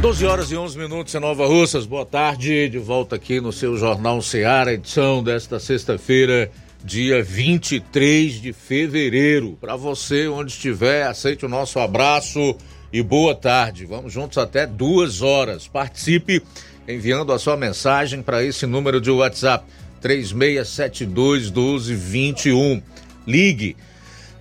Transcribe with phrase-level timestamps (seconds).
[0.00, 1.84] 12 horas e 11 minutos em Nova Russas.
[1.84, 6.52] Boa tarde, de volta aqui no seu Jornal Seara, edição desta sexta-feira,
[6.84, 9.58] dia 23 de fevereiro.
[9.60, 12.56] Para você, onde estiver, aceite o nosso abraço
[12.92, 13.86] e boa tarde.
[13.86, 15.66] Vamos juntos até duas horas.
[15.66, 16.44] Participe
[16.86, 19.64] enviando a sua mensagem para esse número de WhatsApp,
[20.00, 22.80] 3672 1221.
[23.26, 23.76] Ligue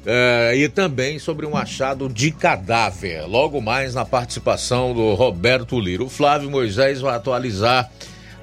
[0.04, 3.26] é, e também sobre um achado de cadáver.
[3.26, 6.02] Logo mais na participação do Roberto Lira.
[6.02, 7.90] O Flávio Moisés vai atualizar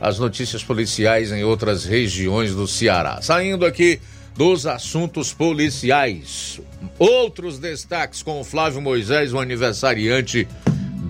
[0.02, 3.20] as notícias policiais em outras regiões do Ceará.
[3.22, 4.00] Saindo aqui
[4.36, 6.60] dos assuntos policiais.
[6.98, 10.48] Outros destaques com o Flávio Moisés, o aniversariante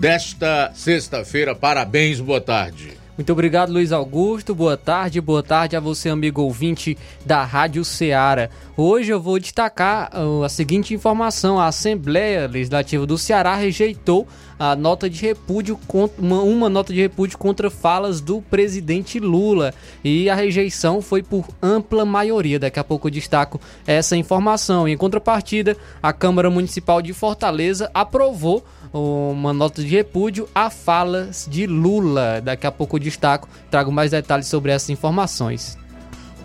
[0.00, 1.54] desta sexta-feira.
[1.54, 3.00] Parabéns, boa tarde.
[3.20, 4.54] Muito obrigado, Luiz Augusto.
[4.54, 8.48] Boa tarde, boa tarde a você, amigo ouvinte da Rádio Ceará.
[8.74, 14.26] Hoje eu vou destacar uh, a seguinte informação: a Assembleia Legislativa do Ceará rejeitou
[14.60, 15.80] a nota de repúdio
[16.18, 19.72] uma, uma nota de repúdio contra falas do presidente Lula
[20.04, 22.58] e a rejeição foi por ampla maioria.
[22.58, 24.86] Daqui a pouco eu destaco essa informação.
[24.86, 28.62] Em contrapartida, a Câmara Municipal de Fortaleza aprovou
[28.92, 32.42] uma nota de repúdio a falas de Lula.
[32.42, 35.79] Daqui a pouco eu destaco, trago mais detalhes sobre essas informações.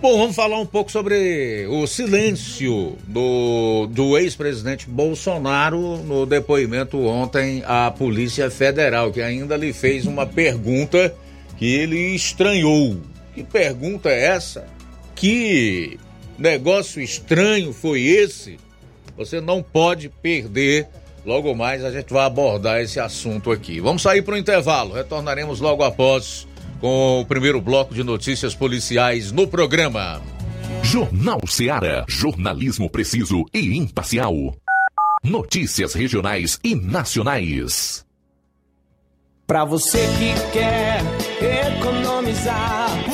[0.05, 7.63] Bom, vamos falar um pouco sobre o silêncio do, do ex-presidente Bolsonaro no depoimento ontem
[7.65, 11.11] à Polícia Federal, que ainda lhe fez uma pergunta
[11.57, 13.01] que ele estranhou.
[13.33, 14.67] Que pergunta é essa?
[15.15, 15.97] Que
[16.37, 18.59] negócio estranho foi esse?
[19.17, 20.87] Você não pode perder.
[21.25, 23.79] Logo mais a gente vai abordar esse assunto aqui.
[23.79, 24.93] Vamos sair para o intervalo.
[24.93, 26.45] Retornaremos logo após
[26.79, 30.21] com o primeiro bloco de notícias policiais no programa.
[30.83, 32.05] Jornal Seara.
[32.07, 34.55] Jornalismo preciso e imparcial.
[35.23, 38.05] Notícias regionais e nacionais.
[39.47, 41.01] Para você que quer
[41.77, 42.84] economizar.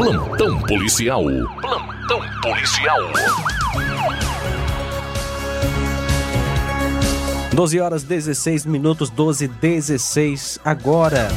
[0.00, 1.24] Plantão policial.
[1.60, 2.98] Plantão policial.
[7.52, 11.28] 12 horas 16 minutos, 12 16 agora.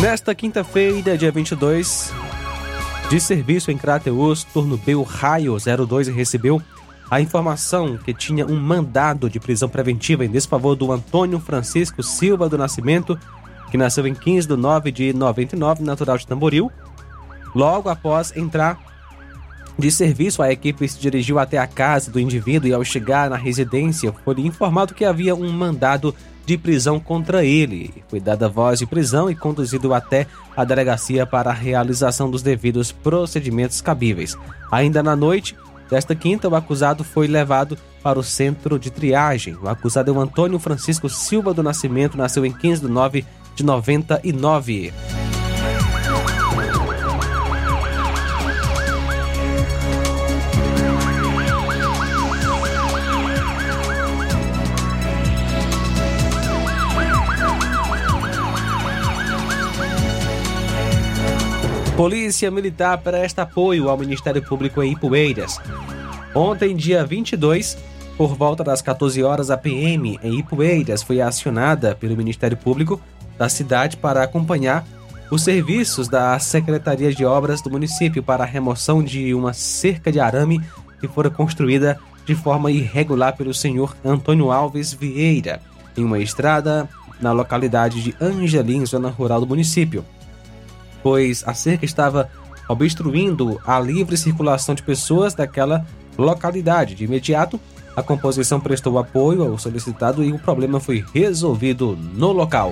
[0.00, 2.10] Nesta quinta-feira, dia 22,
[3.10, 6.62] de serviço em Crateus, turno Raio 02 recebeu
[7.10, 12.48] a informação que tinha um mandado de prisão preventiva em desfavor do Antônio Francisco Silva
[12.48, 13.18] do Nascimento,
[13.72, 16.70] que nasceu em 15 de 9 de 99, natural de Tamboril.
[17.54, 18.78] Logo após entrar
[19.78, 23.36] de serviço, a equipe se dirigiu até a casa do indivíduo e, ao chegar na
[23.36, 26.14] residência, foi informado que havia um mandado
[26.44, 27.94] de prisão contra ele.
[28.08, 32.92] Foi dada voz de prisão e conduzido até a delegacia para a realização dos devidos
[32.92, 34.36] procedimentos cabíveis.
[34.70, 35.56] Ainda na noite,
[35.92, 39.58] Desta quinta, o acusado foi levado para o centro de triagem.
[39.62, 43.64] O acusado é o Antônio Francisco Silva do Nascimento, nasceu em 15 de 9 de
[43.64, 44.92] 99.
[61.96, 65.60] Polícia Militar presta apoio ao Ministério Público em Ipueiras.
[66.34, 67.78] Ontem, dia 22,
[68.16, 73.00] por volta das 14 horas, a PM em Ipueiras foi acionada pelo Ministério Público
[73.42, 74.86] da cidade para acompanhar
[75.28, 80.20] os serviços da Secretaria de Obras do município para a remoção de uma cerca de
[80.20, 80.62] arame
[81.00, 85.60] que fora construída de forma irregular pelo senhor Antônio Alves Vieira,
[85.96, 86.88] em uma estrada
[87.20, 90.04] na localidade de Angelim, zona rural do município
[91.02, 92.30] pois a cerca estava
[92.68, 95.84] obstruindo a livre circulação de pessoas daquela
[96.16, 96.94] localidade.
[96.94, 97.58] De imediato,
[97.96, 102.70] a composição prestou apoio ao solicitado e o problema foi resolvido no local.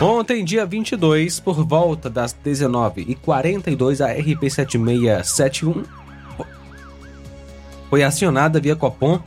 [0.00, 5.84] Ontem, dia 22, por volta das 19h42, a RP7671
[7.90, 9.18] foi acionada via Copom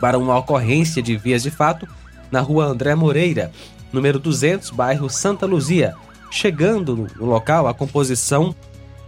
[0.00, 1.88] para uma ocorrência de vias de fato
[2.30, 3.50] na rua André Moreira,
[3.92, 5.96] número 200, bairro Santa Luzia.
[6.30, 8.54] Chegando no local, a composição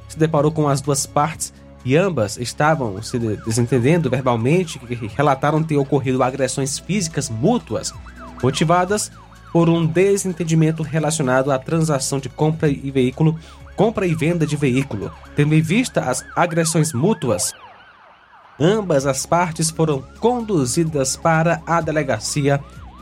[0.08, 1.54] se deparou com as duas partes
[1.84, 4.80] e ambas estavam se desentendendo verbalmente
[5.16, 7.94] relataram ter ocorrido agressões físicas mútuas,
[8.42, 9.12] motivadas
[9.52, 13.38] por um desentendimento relacionado à transação de compra e veículo,
[13.76, 15.12] compra e venda de veículo.
[15.36, 17.52] Tendo em vista as agressões mútuas,
[18.58, 22.60] ambas as partes foram conduzidas para a delegacia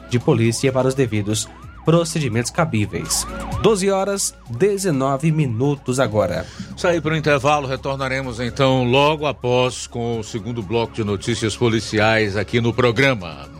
[0.09, 1.49] de polícia para os devidos
[1.85, 3.27] procedimentos cabíveis.
[3.63, 6.47] 12 horas 19 minutos agora.
[6.77, 12.37] Sair para o intervalo, retornaremos então logo após com o segundo bloco de notícias policiais
[12.37, 13.60] aqui no programa.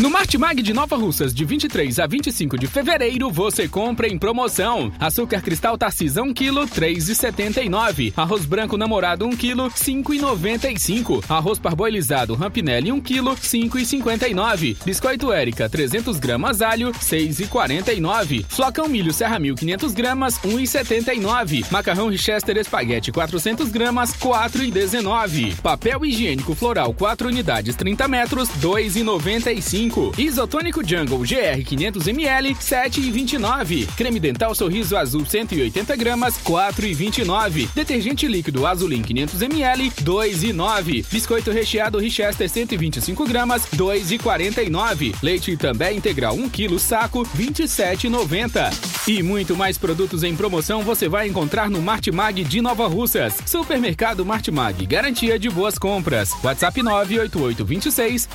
[0.00, 4.90] No Martimag de Nova Russas, de 23 a 25 de fevereiro, você compra em promoção.
[4.98, 8.12] Açúcar cristal Tarcisa 1 kg, 3,79.
[8.16, 11.22] Arroz branco namorado 1 kg, 5,95.
[11.28, 14.78] Arroz parboilizado Rampinelli 1 kg, 5,59.
[14.82, 18.46] Biscoito Érica 300 gramas alho, 6,49.
[18.48, 21.66] Flocão milho Serra 1500 gramas, 1,79.
[21.70, 25.54] Macarrão Richester espaguete 400 gramas, 4,19.
[25.60, 29.91] Papel higiênico floral 4 unidades 30 metros, 2,95.
[30.16, 33.86] Isotônico Jungle GR 500ml 7,29.
[33.94, 37.68] Creme dental Sorriso Azul 180 gramas 4,29.
[37.74, 41.04] Detergente líquido Azulin 500ml 2,9.
[41.10, 45.14] Biscoito recheado Richester 125 gramas 2,49.
[45.22, 48.72] Leite também integral 1 kg saco 27,90.
[49.06, 53.36] E muito mais produtos em promoção você vai encontrar no Martimag de Nova Russas.
[53.44, 56.30] Supermercado Martimag, garantia de boas compras.
[56.42, 58.28] WhatsApp 988 26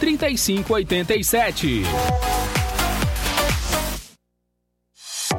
[1.38, 2.67] 3587.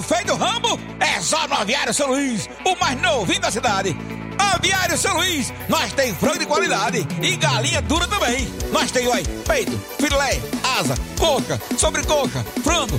[0.00, 3.96] Barrudo feio do rambo, é só no Aviário São Luís, o mais novinho da cidade.
[4.38, 8.48] Aviário São Luís, nós tem frango de qualidade e galinha dura também.
[8.72, 9.06] Nós tem,
[9.46, 10.40] peito, filé,
[10.78, 12.98] asa, coca, sobrecoca, frango,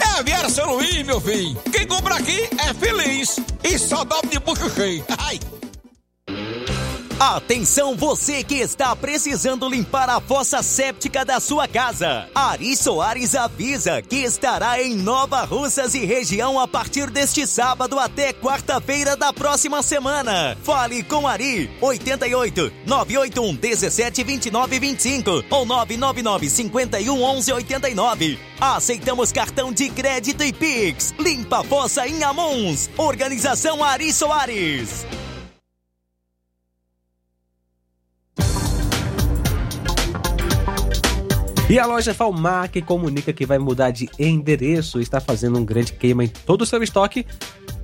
[0.00, 1.56] É Aviário São Luís, meu filho.
[1.72, 3.38] Quem compra aqui é feliz.
[3.62, 5.04] E só dobra de bucho cheio.
[5.18, 5.40] Ai.
[7.18, 12.28] Atenção você que está precisando limpar a fossa séptica da sua casa.
[12.34, 18.32] Ari Soares avisa que estará em Nova Russas e região a partir deste sábado até
[18.32, 20.58] quarta-feira da próxima semana.
[20.64, 28.38] Fale com Ari 88 981 17 29 25 ou 999 51 11 89.
[28.60, 31.14] Aceitamos cartão de crédito e Pix.
[31.16, 32.90] Limpa a fossa em Amuns.
[32.98, 35.06] Organização Ari Soares.
[41.68, 45.94] E a loja Falmac comunica que vai mudar de endereço e está fazendo um grande
[45.94, 47.24] queima em todo o seu estoque.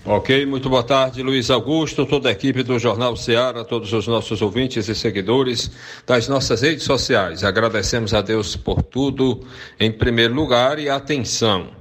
[0.06, 4.40] Ok, muito boa tarde, Luiz Augusto, toda a equipe do Jornal Ceará, todos os nossos
[4.40, 5.72] ouvintes e seguidores
[6.06, 7.44] das nossas redes sociais.
[7.44, 9.48] Agradecemos a Deus por tudo,
[9.80, 11.77] em primeiro lugar, e atenção.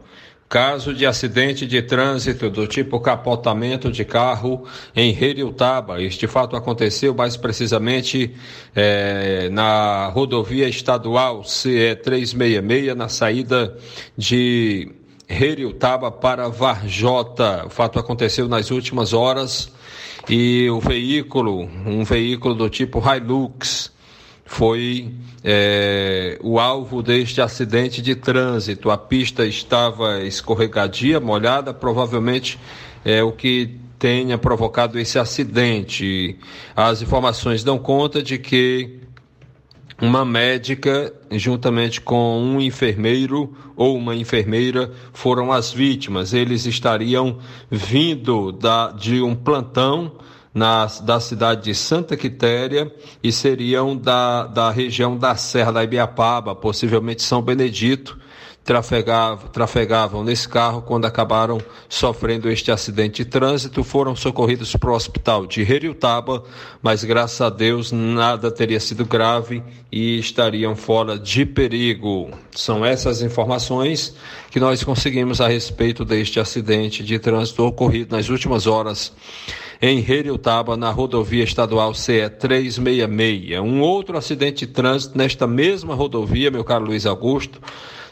[0.49, 6.00] Caso de acidente de trânsito do tipo capotamento de carro em Reriutaba.
[6.00, 8.33] Este fato aconteceu mais precisamente
[8.75, 13.76] eh, na rodovia estadual CE 366, na saída
[14.17, 14.93] de
[15.26, 17.65] Reriutaba para Varjota.
[17.67, 19.73] O fato aconteceu nas últimas horas
[20.29, 23.91] e o veículo, um veículo do tipo Hilux,
[24.47, 25.12] foi
[25.45, 28.91] é, o alvo deste acidente de trânsito.
[28.91, 32.59] A pista estava escorregadia, molhada, provavelmente
[33.05, 36.38] é o que tenha provocado esse acidente.
[36.75, 39.00] As informações dão conta de que
[40.00, 46.35] uma médica, juntamente com um enfermeiro ou uma enfermeira, foram as vítimas.
[46.35, 47.38] Eles estariam
[47.71, 50.12] vindo da, de um plantão
[50.56, 52.90] na, da cidade de Santa Quitéria
[53.22, 58.18] e seriam da, da região da Serra da Ibiapaba, possivelmente São Benedito,
[58.64, 61.60] trafegavam, trafegavam nesse carro quando acabaram
[61.90, 66.42] sofrendo este acidente de trânsito, foram socorridos para o hospital de Heriutaba,
[66.82, 72.30] mas graças a Deus nada teria sido grave e estariam fora de perigo.
[72.50, 74.16] São essas informações
[74.50, 79.12] que nós conseguimos a respeito deste acidente de trânsito ocorrido nas últimas horas
[79.80, 83.61] em Heriutaba, na rodovia estadual CE 366.
[83.61, 87.61] Um outro acidente de trânsito nesta mesma rodovia, meu caro Luiz Augusto,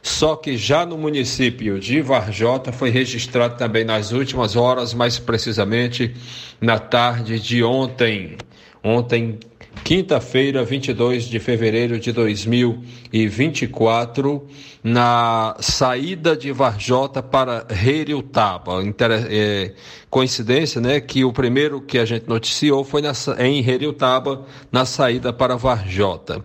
[0.03, 6.15] só que já no município de Varjota foi registrado também nas últimas horas, mais precisamente
[6.61, 8.37] na tarde de ontem.
[8.83, 9.39] Ontem,
[9.85, 14.49] quinta-feira, 22 de fevereiro de 2024,
[14.83, 18.83] na saída de Varjota para Heriutaba.
[19.29, 19.73] É,
[20.09, 25.35] coincidência, né, que o primeiro que a gente noticiou foi na, em Heriutaba, na saída
[25.35, 26.43] para Varjota.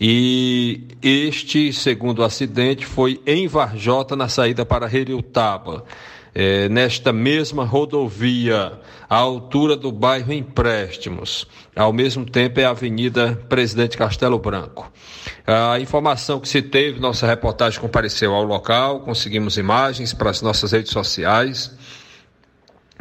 [0.00, 5.84] E este segundo acidente foi em Varjota, na saída para Heriutaba.
[6.32, 8.72] É, nesta mesma rodovia,
[9.08, 11.46] à altura do bairro Empréstimos.
[11.74, 14.90] Ao mesmo tempo é a Avenida Presidente Castelo Branco.
[15.46, 20.70] A informação que se teve, nossa reportagem compareceu ao local, conseguimos imagens para as nossas
[20.70, 21.76] redes sociais.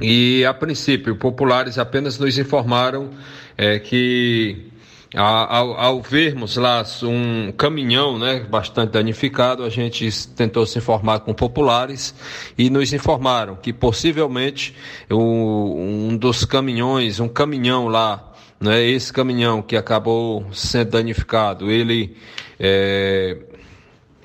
[0.02, 3.12] E, a princípio, populares apenas nos informaram
[3.58, 4.72] é, que
[5.16, 11.34] ao, ao, vermos lá um caminhão né, bastante danificado, a gente tentou se informar com
[11.34, 12.14] populares
[12.56, 14.76] e nos informaram que possivelmente
[15.10, 22.16] o, um dos caminhões, um caminhão lá, né, esse caminhão que acabou sendo danificado, ele
[22.60, 23.38] é,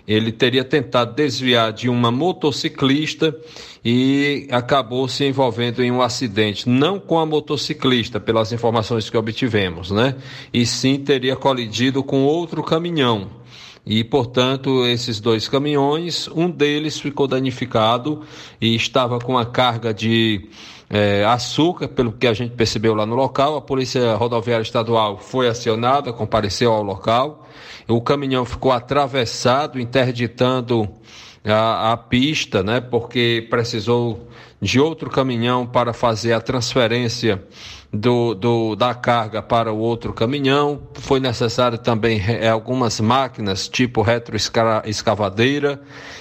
[0.06, 3.34] ele teria tentado desviar de uma motociclista
[3.84, 9.90] e acabou se envolvendo em um acidente, não com a motociclista, pelas informações que obtivemos,
[9.90, 10.14] né?
[10.52, 13.30] E sim teria colidido com outro caminhão.
[13.86, 18.22] E, portanto, esses dois caminhões, um deles ficou danificado
[18.58, 20.48] e estava com a carga de
[20.88, 23.56] é, açúcar, pelo que a gente percebeu lá no local.
[23.56, 27.46] A Polícia Rodoviária Estadual foi acionada, compareceu ao local.
[27.88, 30.88] O caminhão ficou atravessado, interditando
[31.44, 34.28] a, a pista, né, porque precisou
[34.60, 37.42] de outro caminhão para fazer a transferência
[37.94, 40.82] do, do, da carga para o outro caminhão.
[40.94, 45.80] Foi necessário também é, algumas máquinas, tipo retroescavadeira,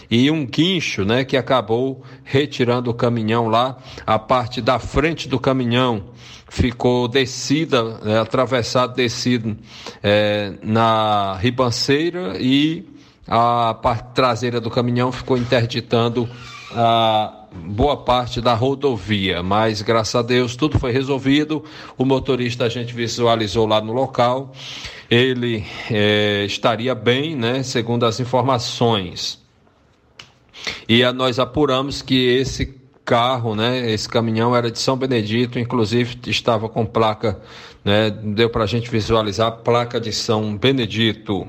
[0.09, 3.77] e um guincho, né, que acabou retirando o caminhão lá.
[4.05, 6.03] A parte da frente do caminhão
[6.47, 9.57] ficou descida, é, atravessado, descido
[10.03, 12.87] é, na ribanceira e
[13.27, 16.29] a parte traseira do caminhão ficou interditando
[16.75, 21.63] a boa parte da rodovia, mas graças a Deus tudo foi resolvido.
[21.97, 24.51] O motorista a gente visualizou lá no local,
[25.09, 27.63] ele é, estaria bem, né?
[27.63, 29.41] Segundo as informações.
[30.87, 33.91] E a, nós apuramos que esse carro, né?
[33.91, 37.39] Esse caminhão era de São Benedito, inclusive estava com placa,
[37.83, 38.09] né?
[38.09, 41.47] Deu para a gente visualizar a placa de São Benedito.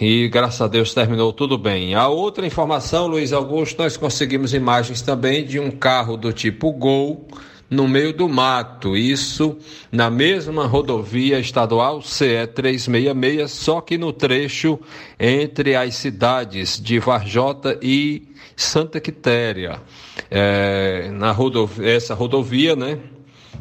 [0.00, 1.94] E graças a Deus terminou tudo bem.
[1.94, 7.28] A outra informação, Luiz Augusto, nós conseguimos imagens também de um carro do tipo Gol
[7.68, 8.96] no meio do mato.
[8.96, 9.58] Isso
[9.92, 14.80] na mesma rodovia estadual CE 366, só que no trecho
[15.18, 19.82] entre as cidades de Varjota e Santa Quitéria.
[20.30, 22.98] É, na rodovia, essa rodovia, né?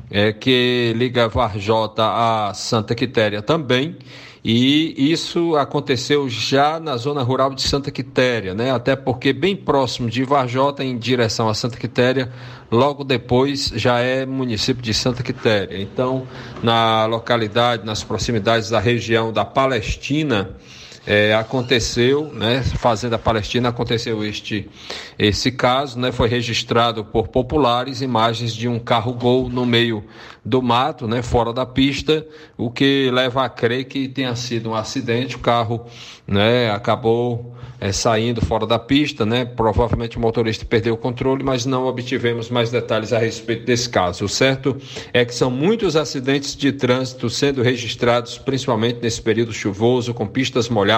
[0.10, 3.97] É, que liga Varjota a Santa Quitéria também
[4.43, 8.71] e isso aconteceu já na zona rural de Santa Quitéria, né?
[8.71, 12.32] Até porque bem próximo de Varjota, em direção a Santa Quitéria,
[12.71, 15.82] logo depois já é município de Santa Quitéria.
[15.82, 16.25] Então,
[16.63, 20.56] na localidade, nas proximidades da região da Palestina,
[21.05, 24.69] é, aconteceu, né, Fazenda Palestina aconteceu este
[25.17, 30.03] esse caso, né, foi registrado por populares imagens de um carro gol no meio
[30.43, 32.25] do mato, né, fora da pista,
[32.57, 35.85] o que leva a crer que tenha sido um acidente, o carro,
[36.25, 41.65] né, acabou é, saindo fora da pista, né, provavelmente o motorista perdeu o controle, mas
[41.65, 44.25] não obtivemos mais detalhes a respeito desse caso.
[44.25, 44.77] O certo
[45.13, 50.67] é que são muitos acidentes de trânsito sendo registrados, principalmente nesse período chuvoso, com pistas
[50.69, 50.88] molhadas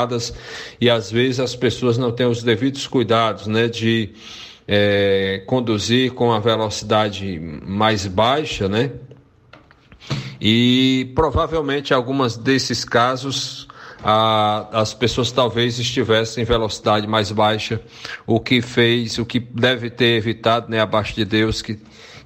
[0.79, 4.09] e às vezes as pessoas não têm os devidos cuidados, né, de
[4.67, 8.91] é, conduzir com a velocidade mais baixa, né?
[10.39, 13.67] E provavelmente algumas desses casos
[14.03, 17.81] a, as pessoas talvez estivessem em velocidade mais baixa,
[18.25, 21.77] o que fez, o que deve ter evitado, né, abaixo de Deus, que,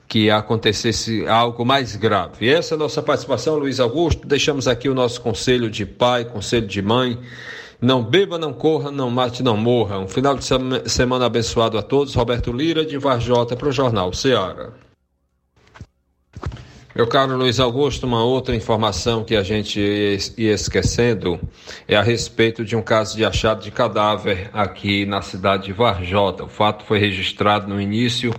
[0.08, 2.46] que acontecesse algo mais grave.
[2.46, 4.28] E essa é a nossa participação, Luiz Augusto.
[4.28, 7.20] Deixamos aqui o nosso conselho de pai, conselho de mãe.
[7.82, 10.00] Não beba, não corra, não mate, não morra.
[10.00, 10.46] Um final de
[10.90, 12.16] semana abençoado a todos.
[12.16, 14.72] Roberto Lira, de Varjota, para o Jornal Ceará.
[16.96, 19.82] Meu caro Luiz Augusto, uma outra informação que a gente
[20.38, 21.38] ia esquecendo
[21.90, 26.46] é a respeito de um caso de achado de cadáver aqui na cidade de Varjota.
[26.46, 28.34] O fato foi registrado no início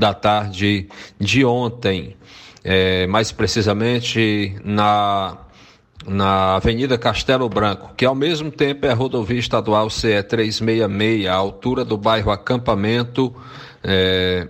[0.00, 2.16] da tarde de ontem,
[2.64, 5.36] é, mais precisamente na
[6.06, 11.34] na Avenida Castelo Branco, que ao mesmo tempo é a rodovia estadual CE 366, à
[11.34, 13.34] altura do bairro Acampamento,
[13.84, 14.48] é,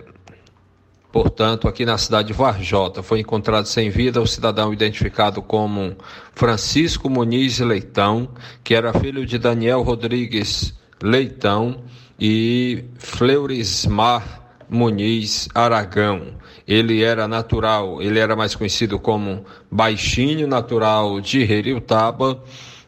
[1.11, 3.03] portanto, aqui na cidade de Varjota.
[3.03, 5.97] Foi encontrado sem vida o cidadão identificado como
[6.33, 8.29] Francisco Muniz Leitão,
[8.63, 11.83] que era filho de Daniel Rodrigues Leitão
[12.17, 14.40] e Fleurismar
[14.71, 16.27] Muniz Aragão.
[16.65, 22.41] Ele era natural, ele era mais conhecido como Baixinho, natural de Heriutaba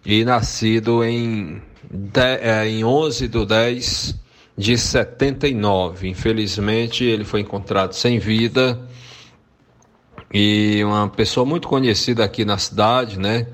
[0.06, 1.62] e nascido em,
[2.42, 4.16] é, em 11 de 10
[4.58, 6.08] de 79.
[6.08, 8.80] Infelizmente, ele foi encontrado sem vida
[10.34, 13.46] e uma pessoa muito conhecida aqui na cidade, né?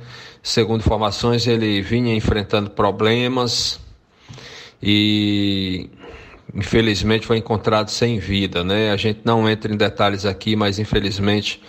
[0.43, 3.79] Segundo informações, ele vinha enfrentando problemas
[4.81, 5.89] e
[6.53, 8.91] infelizmente foi encontrado sem vida, né?
[8.91, 11.61] A gente não entra em detalhes aqui, mas infelizmente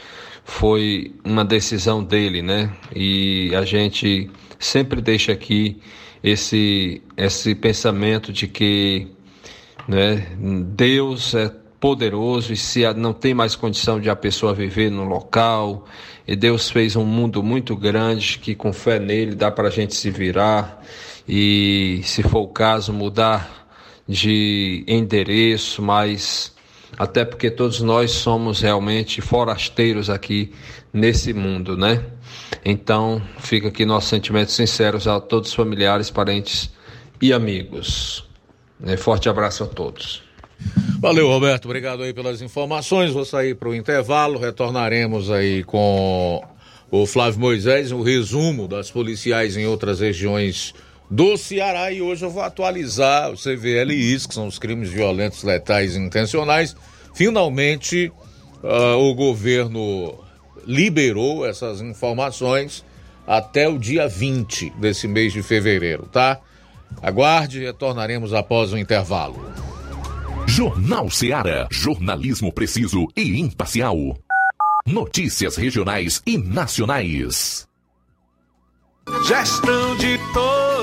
[0.45, 2.73] foi uma decisão dele, né?
[2.95, 5.81] E a gente sempre deixa aqui
[6.23, 9.09] esse esse pensamento de que,
[9.87, 10.27] né,
[10.75, 15.87] Deus é poderoso e se não tem mais condição de a pessoa viver no local,
[16.29, 19.95] e Deus fez um mundo muito grande que com fé nele dá para a gente
[19.95, 20.83] se virar
[21.27, 23.60] e, se for o caso, mudar
[24.09, 26.55] de endereço, mas
[26.99, 30.53] até porque todos nós somos realmente forasteiros aqui
[30.93, 32.05] nesse mundo, né?
[32.65, 36.71] Então, fica aqui nossos sentimentos sinceros a todos os familiares, parentes
[37.21, 38.29] e amigos.
[38.83, 40.23] Um forte abraço a todos.
[41.01, 41.65] Valeu, Roberto.
[41.67, 43.13] Obrigado aí pelas informações.
[43.13, 44.39] Vou sair para o intervalo.
[44.39, 46.43] Retornaremos aí com
[46.91, 50.75] o Flávio Moisés, o resumo das policiais em outras regiões
[51.11, 55.97] do Ceará e hoje eu vou atualizar o CVLIs, que são os crimes violentos, letais
[55.97, 56.77] e intencionais.
[57.15, 58.13] Finalmente,
[58.63, 60.15] uh, o governo
[60.65, 62.85] liberou essas informações
[63.27, 66.39] até o dia 20 desse mês de fevereiro, tá?
[67.03, 69.53] Aguarde, retornaremos após o intervalo.
[70.47, 73.97] Jornal Ceará, jornalismo preciso e imparcial.
[74.87, 77.69] Notícias regionais e nacionais.
[79.27, 80.60] Gestão de todos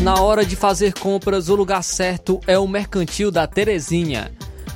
[0.01, 4.31] Na hora de fazer compras, o lugar certo é o Mercantil da Terezinha.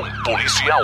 [0.00, 0.80] policial.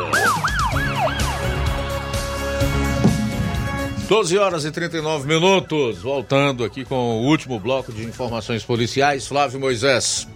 [4.07, 6.03] 12 horas e 39 minutos.
[6.03, 9.27] Voltando aqui com o último bloco de informações policiais.
[9.27, 10.29] Flávio Moisés.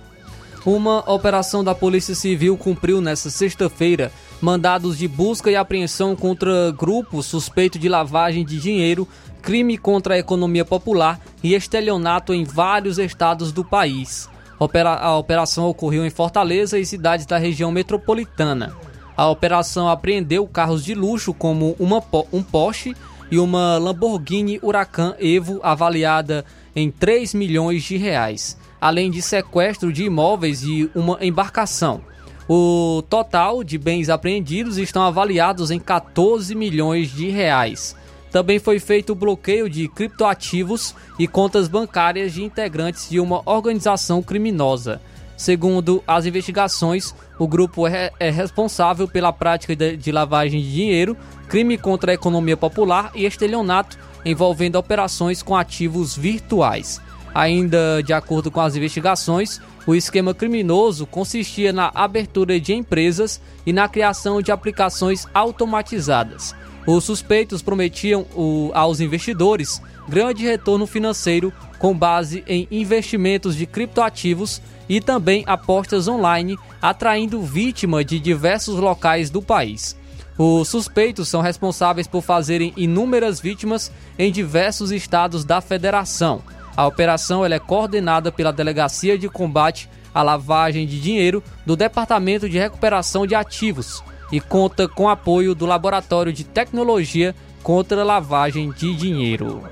[0.64, 7.26] Uma operação da Polícia Civil cumpriu nesta sexta-feira mandados de busca e apreensão contra grupos
[7.26, 9.06] suspeitos de lavagem de dinheiro,
[9.42, 14.31] crime contra a economia popular e estelionato em vários estados do país.
[14.58, 18.74] A operação ocorreu em Fortaleza e cidades da região metropolitana.
[19.16, 22.96] A operação apreendeu carros de luxo como uma, um Porsche
[23.30, 30.04] e uma Lamborghini Huracan Evo avaliada em 3 milhões de reais, além de sequestro de
[30.04, 32.00] imóveis e uma embarcação.
[32.48, 37.96] O total de bens apreendidos estão avaliados em 14 milhões de reais.
[38.32, 44.22] Também foi feito o bloqueio de criptoativos e contas bancárias de integrantes de uma organização
[44.22, 45.00] criminosa.
[45.36, 51.16] Segundo as investigações, o grupo é, é responsável pela prática de, de lavagem de dinheiro,
[51.48, 57.00] crime contra a economia popular e estelionato envolvendo operações com ativos virtuais.
[57.34, 63.72] Ainda de acordo com as investigações, o esquema criminoso consistia na abertura de empresas e
[63.72, 66.54] na criação de aplicações automatizadas.
[66.86, 74.60] Os suspeitos prometiam o, aos investidores grande retorno financeiro com base em investimentos de criptoativos
[74.88, 79.96] e também apostas online, atraindo vítimas de diversos locais do país.
[80.36, 86.42] Os suspeitos são responsáveis por fazerem inúmeras vítimas em diversos estados da federação.
[86.76, 92.58] A operação é coordenada pela Delegacia de Combate à Lavagem de Dinheiro do Departamento de
[92.58, 99.62] Recuperação de Ativos e conta com apoio do Laboratório de Tecnologia contra Lavagem de Dinheiro.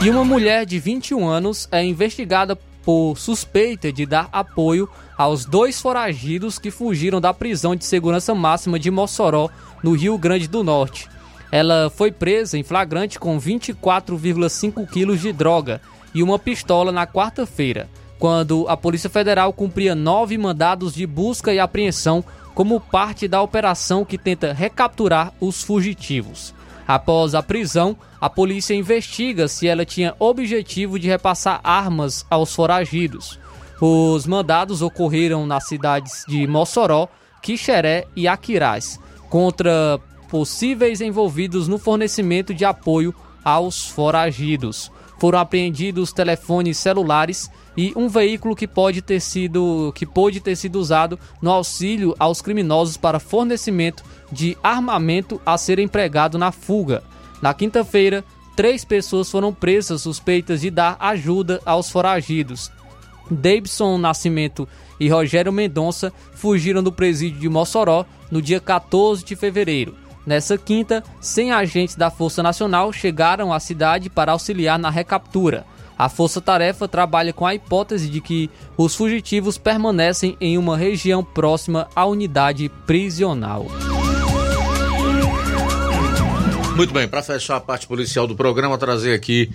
[0.00, 5.80] E uma mulher de 21 anos é investigada por suspeita de dar apoio aos dois
[5.80, 9.48] foragidos que fugiram da prisão de segurança máxima de Mossoró,
[9.82, 11.08] no Rio Grande do Norte.
[11.50, 15.80] Ela foi presa em flagrante com 24,5 quilos de droga
[16.14, 17.88] e uma pistola na quarta-feira,
[18.22, 24.04] quando a Polícia Federal cumpria nove mandados de busca e apreensão como parte da operação
[24.04, 26.54] que tenta recapturar os fugitivos.
[26.86, 33.40] Após a prisão, a polícia investiga se ela tinha objetivo de repassar armas aos foragidos.
[33.80, 37.08] Os mandados ocorreram nas cidades de Mossoró,
[37.42, 39.98] Quixeré e Aquiraz, contra
[40.30, 43.12] possíveis envolvidos no fornecimento de apoio
[43.44, 44.92] aos foragidos.
[45.22, 50.80] Foram apreendidos telefones celulares e um veículo que pode ter sido que pôde ter sido
[50.80, 57.04] usado no auxílio aos criminosos para fornecimento de armamento a ser empregado na fuga.
[57.40, 58.24] Na quinta-feira,
[58.56, 62.72] três pessoas foram presas suspeitas de dar ajuda aos foragidos.
[63.30, 70.01] Davidson Nascimento e Rogério Mendonça fugiram do presídio de Mossoró no dia 14 de fevereiro.
[70.24, 75.64] Nessa quinta, 100 agentes da Força Nacional chegaram à cidade para auxiliar na recaptura.
[75.98, 81.22] A Força Tarefa trabalha com a hipótese de que os fugitivos permanecem em uma região
[81.22, 83.66] próxima à unidade prisional.
[86.76, 89.50] Muito bem, para fechar a parte policial do programa, trazer aqui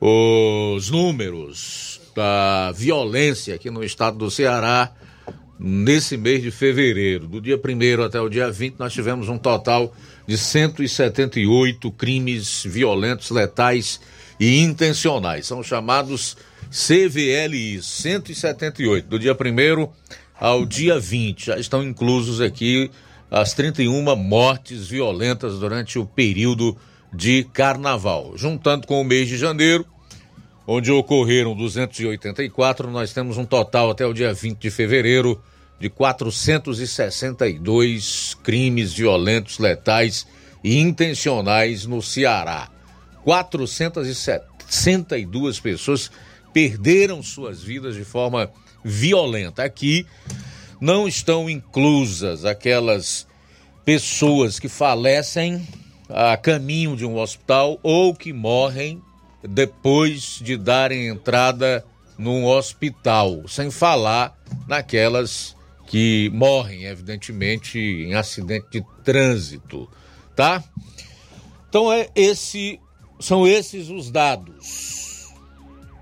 [0.00, 4.90] os números da violência aqui no estado do Ceará
[5.58, 7.26] nesse mês de fevereiro.
[7.26, 9.94] Do dia 1 até o dia 20, nós tivemos um total
[10.26, 14.00] de 178 crimes violentos, letais
[14.38, 15.46] e intencionais.
[15.46, 16.36] São chamados
[16.70, 19.08] CVLI 178.
[19.08, 19.88] Do dia 1
[20.38, 22.90] ao dia 20, já estão inclusos aqui
[23.30, 26.76] as 31 mortes violentas durante o período
[27.12, 28.32] de carnaval.
[28.36, 29.86] Juntando com o mês de janeiro,
[30.66, 35.40] onde ocorreram 284, nós temos um total até o dia 20 de fevereiro
[35.78, 40.26] de 462 crimes violentos, letais
[40.64, 42.68] e intencionais no Ceará.
[43.24, 46.10] 462 pessoas
[46.52, 48.50] perderam suas vidas de forma
[48.84, 49.62] violenta.
[49.62, 50.04] Aqui
[50.80, 53.24] não estão inclusas aquelas
[53.84, 55.64] pessoas que falecem
[56.08, 59.02] a caminho de um hospital ou que morrem
[59.48, 61.84] depois de darem entrada
[62.18, 65.56] num hospital, sem falar naquelas
[65.86, 69.88] que morrem, evidentemente, em acidente de trânsito,
[70.34, 70.62] tá?
[71.68, 72.80] Então é esse,
[73.20, 75.26] são esses os dados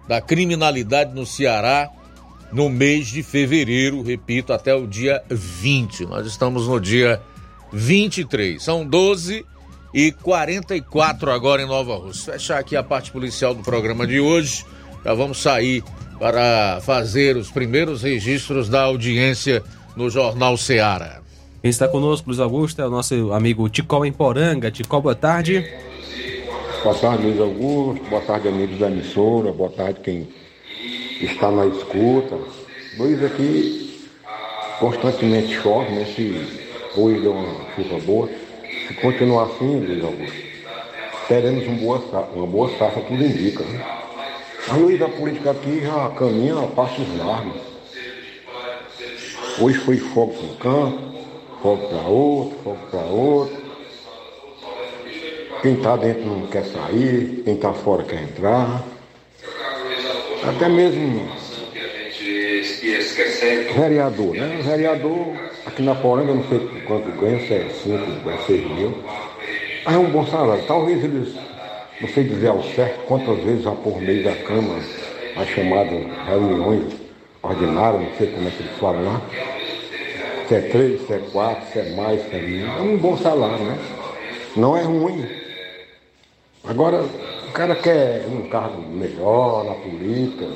[0.09, 1.91] da criminalidade no Ceará
[2.53, 6.07] no mês de fevereiro, repito, até o dia 20.
[6.07, 7.21] Nós estamos no dia
[7.73, 8.63] 23.
[8.63, 9.45] São 12
[9.95, 12.33] e 44 agora em Nova Rússia.
[12.33, 14.67] Fechar aqui a parte policial do programa de hoje.
[15.05, 15.85] Já vamos sair
[16.19, 19.63] para fazer os primeiros registros da audiência
[19.95, 21.23] no Jornal Seara.
[21.63, 24.69] Quem está conosco, Luiz Augusto, é o nosso amigo Ticol em Poranga.
[24.69, 25.65] Ticol, boa tarde.
[26.83, 28.05] Boa tarde, Luiz Augusto.
[28.11, 29.53] Boa tarde, amigos da emissora.
[29.53, 30.29] Boa tarde, quem
[31.21, 32.37] está na escuta.
[32.99, 34.09] Luiz, aqui
[34.81, 36.05] constantemente chove, né?
[36.05, 36.65] Se
[36.97, 38.44] hoje deu uma chuva boa.
[38.87, 40.37] Se continuar assim, Luiz Augusto,
[41.27, 43.65] teremos uma boa, safra, uma boa safra, tudo indica.
[43.65, 43.85] Né?
[44.69, 47.61] A Luiz, a política aqui já caminha a passos largos.
[49.59, 50.99] Hoje foi fogo para um canto,
[51.63, 53.65] fogo para outro, fogo para outro.
[55.63, 58.85] Quem está dentro não quer sair, quem está fora quer entrar.
[60.47, 61.27] Até mesmo
[63.75, 64.59] vereador, né?
[64.61, 65.27] O vereador
[65.67, 68.95] aqui na Poranga, não sei quanto ganha, se é 5, é 6 mil.
[69.85, 70.65] Mas é um bom salário.
[70.67, 71.35] Talvez eles,
[72.01, 74.81] não sei dizer ao certo quantas vezes já por meio da Câmara,
[75.37, 76.95] as chamadas reuniões
[77.43, 79.21] ordinárias, não sei como é que eles falam lá.
[80.49, 82.79] Se é 3, se é 4, se é mais, se é menos.
[82.79, 83.79] É um bom salário, né?
[84.57, 85.27] Não é ruim.
[86.65, 87.03] Agora,
[87.49, 90.47] o cara quer um cargo melhor na política.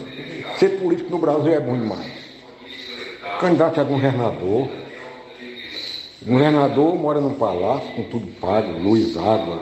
[0.58, 2.17] Ser político no Brasil é bom demais.
[3.40, 4.68] Candidato a governador.
[6.26, 9.60] Governador mora num palácio com tudo pago, luz, água,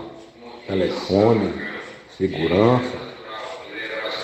[0.66, 1.52] telefone,
[2.16, 2.90] segurança.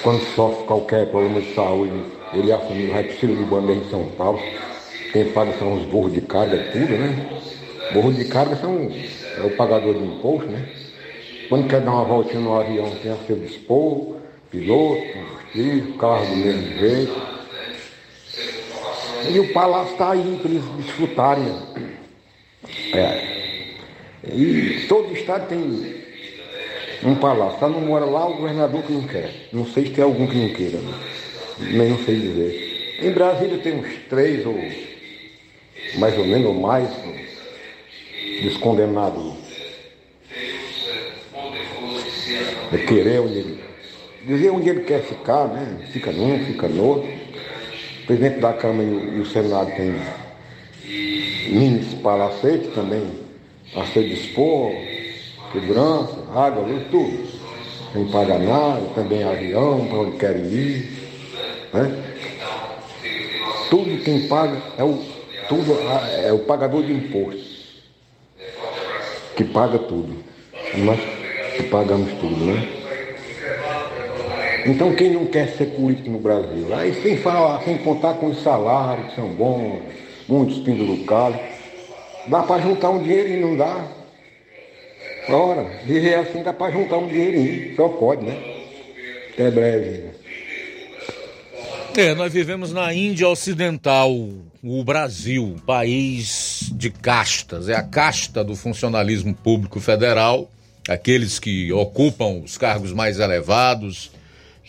[0.02, 3.80] Quando sofre qualquer problema de saúde, ele e a família vai para o de bandeira
[3.82, 4.40] em São Paulo.
[5.12, 7.28] Quem paga são os burros de carga, tudo, né?
[7.92, 8.90] Burros de carga são
[9.38, 10.64] é o pagador de imposto, né?
[11.50, 14.16] Quando quer dar uma voltinha no avião, tem a seu dispor,
[14.50, 17.31] piloto, combustível, carro do mesmo jeito.
[19.30, 21.44] E o palácio está aí para eles desfrutarem.
[22.94, 23.32] É.
[24.24, 26.02] E todo estado tem
[27.04, 27.58] um palácio.
[27.58, 29.48] Só não mora lá o governador que não quer.
[29.52, 30.78] Não sei se tem algum que não queira.
[30.78, 30.94] Né?
[31.58, 32.98] Nem não sei dizer.
[33.02, 34.56] Em Brasília tem uns três ou
[35.98, 36.88] mais ou menos ou mais
[38.42, 39.42] descondenados
[42.72, 43.62] é querer onde ele.
[44.24, 45.86] Dizer onde ele quer ficar, né?
[45.92, 47.10] Fica num, fica no outro.
[48.02, 49.94] O presidente da Câmara e o, e o Senado tem
[51.52, 53.06] mini palacete também
[53.76, 54.72] a se dispor,
[55.52, 57.42] segurança, água, luz, tudo.
[57.92, 60.90] Sem pagar nada, também avião, para onde querem ir.
[61.72, 62.14] Né?
[63.70, 64.98] Tudo quem paga é o,
[65.48, 65.78] tudo,
[66.24, 67.82] é o pagador de impostos.
[69.36, 70.22] Que paga tudo.
[70.78, 71.00] Nós
[71.56, 72.81] que pagamos tudo, né?
[74.64, 76.72] Então quem não quer ser político no Brasil?
[76.74, 79.80] Aí sem falar, sem contar com os salários que são bons,
[80.28, 81.40] muitos pendurados,
[82.26, 83.84] dá para juntar um dinheirinho, não dá?
[85.28, 88.36] Ora, viver assim dá para juntar um dinheirinho, só pode, né?
[89.32, 90.12] Até breve.
[91.96, 94.10] É, nós vivemos na Índia Ocidental,
[94.62, 100.50] o Brasil, país de castas, é a casta do funcionalismo público federal,
[100.88, 104.10] aqueles que ocupam os cargos mais elevados,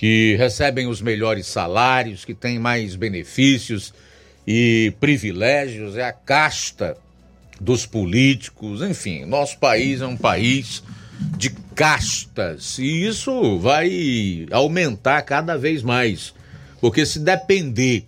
[0.04, 3.94] que recebem os melhores salários, que têm mais benefícios
[4.46, 6.98] e privilégios, é a casta
[7.58, 10.84] dos políticos, enfim, nosso país é um país
[11.38, 16.34] de castas e isso vai aumentar cada vez mais,
[16.82, 18.04] porque se depender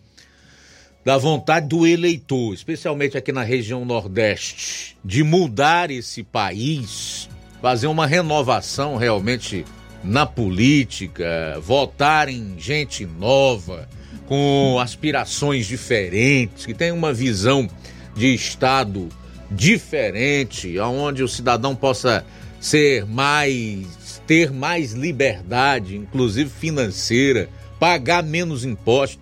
[1.05, 7.29] da vontade do eleitor, especialmente aqui na região Nordeste, de mudar esse país,
[7.61, 9.63] fazer uma renovação realmente
[10.05, 13.89] na política, votar em gente nova,
[14.27, 17.67] com aspirações diferentes, que tem uma visão
[18.15, 19.09] de Estado
[19.49, 22.25] diferente, onde o cidadão possa
[22.59, 27.49] ser mais, ter mais liberdade, inclusive financeira,
[27.79, 29.19] pagar menos impostos.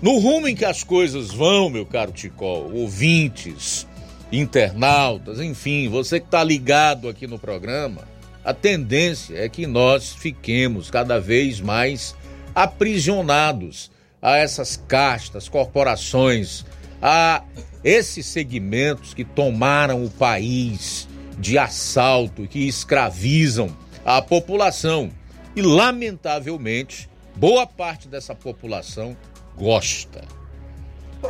[0.00, 3.86] No rumo em que as coisas vão, meu caro Ticol, ouvintes,
[4.32, 8.11] internautas, enfim, você que está ligado aqui no programa,
[8.44, 12.14] a tendência é que nós fiquemos cada vez mais
[12.54, 13.90] aprisionados
[14.20, 16.64] a essas castas, corporações,
[17.00, 17.42] a
[17.82, 25.10] esses segmentos que tomaram o país de assalto, que escravizam a população.
[25.54, 29.16] E, lamentavelmente, boa parte dessa população
[29.56, 30.24] gosta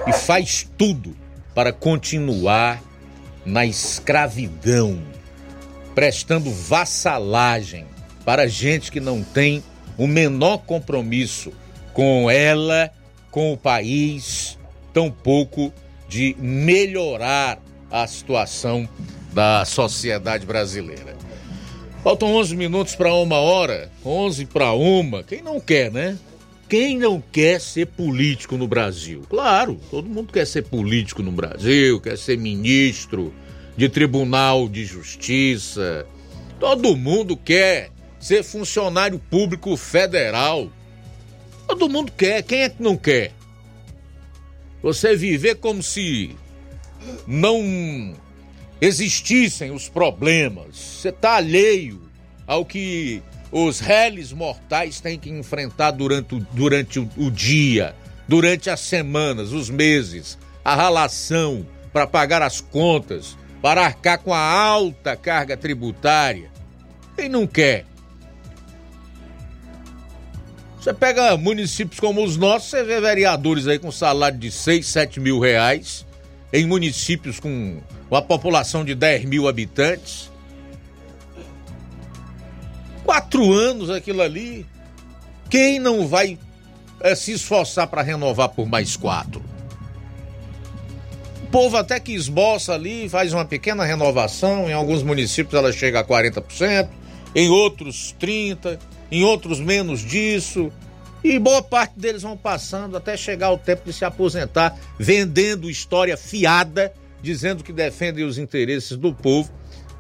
[0.07, 1.17] e faz tudo
[1.55, 2.83] para continuar
[3.45, 5.03] na escravidão,
[5.95, 7.87] prestando vassalagem
[8.25, 9.63] para gente que não tem
[9.99, 11.53] o menor compromisso
[11.93, 12.91] com ela,
[13.31, 14.59] com o país,
[14.93, 15.73] tampouco
[16.09, 17.59] de melhorar
[17.91, 18.89] a situação
[19.33, 21.17] da sociedade brasileira.
[22.03, 25.23] Faltam 11 minutos para uma hora, 11 para uma.
[25.23, 26.19] Quem não quer, né?
[26.69, 29.23] Quem não quer ser político no Brasil?
[29.29, 33.33] Claro, todo mundo quer ser político no Brasil, quer ser ministro
[33.77, 36.07] de tribunal de justiça.
[36.59, 40.71] Todo mundo quer ser funcionário público federal.
[41.67, 42.43] Todo mundo quer.
[42.43, 43.33] Quem é que não quer?
[44.83, 46.37] Você viver como se
[47.27, 48.15] não
[48.81, 50.77] existissem os problemas.
[50.77, 52.03] Você está alheio
[52.47, 57.95] ao que os réis mortais têm que enfrentar durante, o, durante o, o dia,
[58.27, 64.41] durante as semanas, os meses, a ralação para pagar as contas, para arcar com a
[64.41, 66.51] alta carga tributária.
[67.17, 67.87] Quem não quer?
[70.79, 75.21] Você pega municípios como os nossos, você vê vereadores aí com salário de 6, 7
[75.21, 76.05] mil reais,
[76.53, 80.33] em municípios com uma população de 10 mil habitantes
[83.05, 84.67] quatro anos aquilo ali.
[85.51, 86.39] Quem não vai
[87.01, 89.43] é, se esforçar para renovar por mais quatro?
[91.53, 94.69] Povo até que esboça ali, faz uma pequena renovação.
[94.69, 96.89] Em alguns municípios ela chega a 40%,
[97.35, 98.79] em outros 30%,
[99.11, 100.73] em outros menos disso.
[101.23, 106.17] E boa parte deles vão passando até chegar o tempo de se aposentar, vendendo história
[106.17, 106.93] fiada,
[107.23, 109.53] dizendo que defendem os interesses do povo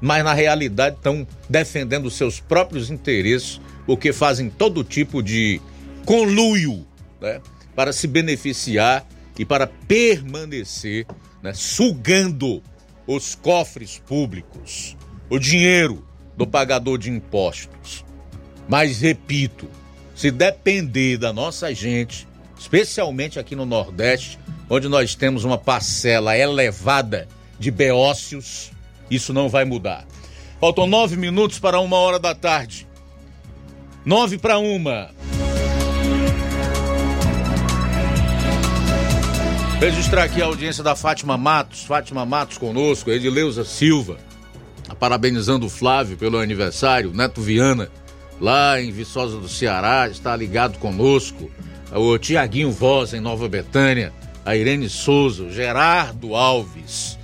[0.02, 5.60] mas na realidade estão defendendo seus próprios interesses, porque fazem todo tipo de
[6.04, 6.84] conluio
[7.20, 7.40] né,
[7.76, 9.06] para se beneficiar
[9.38, 11.06] e para permanecer
[11.42, 12.62] né, sugando
[13.06, 14.96] os cofres públicos,
[15.28, 18.04] o dinheiro do pagador de impostos.
[18.68, 19.68] Mas repito,
[20.14, 22.28] se depender da nossa gente,
[22.58, 24.38] especialmente aqui no Nordeste,
[24.70, 27.28] onde nós temos uma parcela elevada
[27.58, 28.70] de beócios,
[29.10, 30.06] isso não vai mudar.
[30.60, 32.86] Faltam nove minutos para uma hora da tarde.
[34.04, 35.10] Nove para uma.
[39.82, 41.82] Registrar aqui a audiência da Fátima Matos.
[41.82, 44.16] Fátima Matos conosco, Edileuza Silva.
[45.00, 47.12] Parabenizando o Flávio pelo aniversário.
[47.12, 47.90] Neto Viana,
[48.40, 51.50] lá em Viçosa do Ceará, está ligado conosco.
[51.90, 54.12] O Tiaguinho Voz, em Nova Betânia.
[54.44, 57.18] A Irene Souza, Gerardo Alves.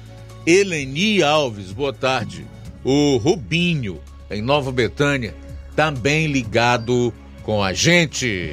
[0.44, 2.44] Eleni Alves, boa tarde.
[2.82, 5.32] O Rubinho, em Nova Betânia,
[5.76, 8.52] também ligado com a gente.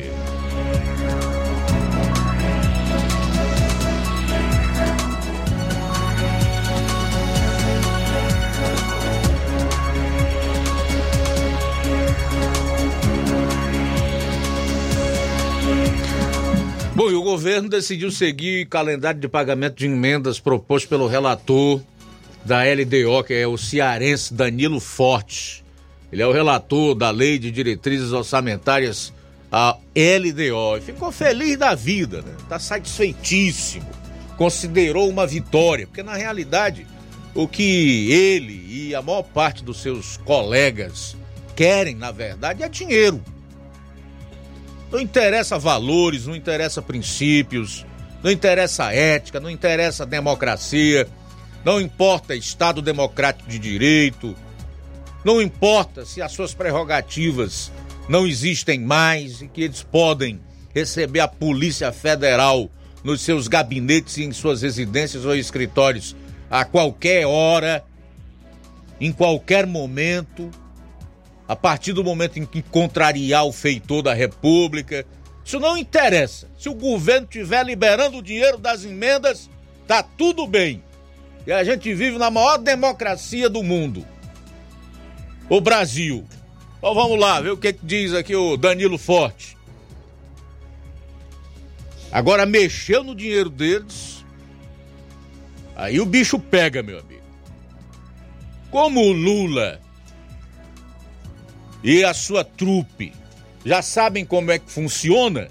[16.96, 21.82] Bom, e o governo decidiu seguir o calendário de pagamento de emendas proposto pelo relator
[22.46, 25.62] da LDO, que é o cearense Danilo Forte.
[26.10, 29.12] Ele é o relator da Lei de Diretrizes Orçamentárias,
[29.52, 30.82] a LDO.
[30.86, 32.32] Ficou feliz da vida, né?
[32.48, 33.90] Tá satisfeitíssimo.
[34.38, 36.88] Considerou uma vitória, porque na realidade
[37.34, 41.18] o que ele e a maior parte dos seus colegas
[41.58, 43.22] querem, na verdade, é dinheiro.
[44.92, 47.86] Não interessa valores, não interessa princípios,
[48.24, 51.08] não interessa ética, não interessa democracia,
[51.64, 54.36] não importa Estado democrático de direito,
[55.24, 57.72] não importa se as suas prerrogativas
[58.08, 60.40] não existem mais e que eles podem
[60.74, 62.70] receber a Polícia Federal
[63.04, 66.16] nos seus gabinetes e em suas residências ou escritórios
[66.50, 67.84] a qualquer hora,
[69.00, 70.50] em qualquer momento,
[71.48, 75.06] a partir do momento em que contrariar o feitor da República.
[75.44, 76.50] Isso não interessa.
[76.58, 79.50] Se o governo estiver liberando o dinheiro das emendas,
[79.88, 80.84] tá tudo bem.
[81.46, 84.06] E a gente vive na maior democracia do mundo.
[85.48, 86.26] O Brasil.
[86.80, 89.56] Então vamos lá, ver o que, que diz aqui o Danilo Forte.
[92.12, 94.26] Agora mexeu no dinheiro deles.
[95.76, 97.22] Aí o bicho pega, meu amigo.
[98.72, 99.85] Como o Lula
[101.86, 103.14] e a sua trupe
[103.64, 105.50] já sabem como é que funciona,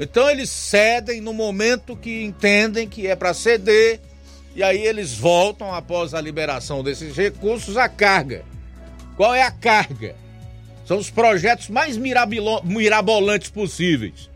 [0.00, 4.00] então eles cedem no momento que entendem que é para ceder,
[4.54, 8.42] e aí eles voltam após a liberação desses recursos à carga.
[9.16, 10.16] Qual é a carga?
[10.86, 14.30] São os projetos mais mirabolantes possíveis.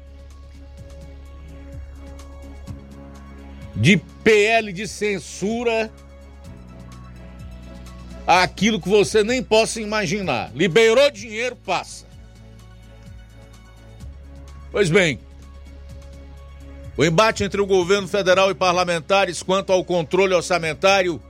[3.75, 5.91] De PL de censura
[8.27, 10.51] aquilo que você nem possa imaginar.
[10.55, 12.07] Liberou dinheiro, passa.
[14.71, 15.19] Pois bem,
[16.97, 21.21] o embate entre o governo federal e parlamentares quanto ao controle orçamentário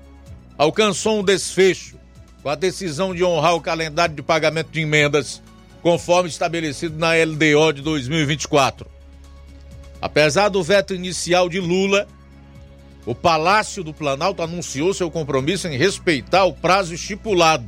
[0.58, 1.98] alcançou um desfecho
[2.42, 5.42] com a decisão de honrar o calendário de pagamento de emendas
[5.82, 8.86] conforme estabelecido na LDO de 2024.
[10.02, 12.06] Apesar do veto inicial de Lula,
[13.06, 17.64] o Palácio do Planalto anunciou seu compromisso em respeitar o prazo estipulado.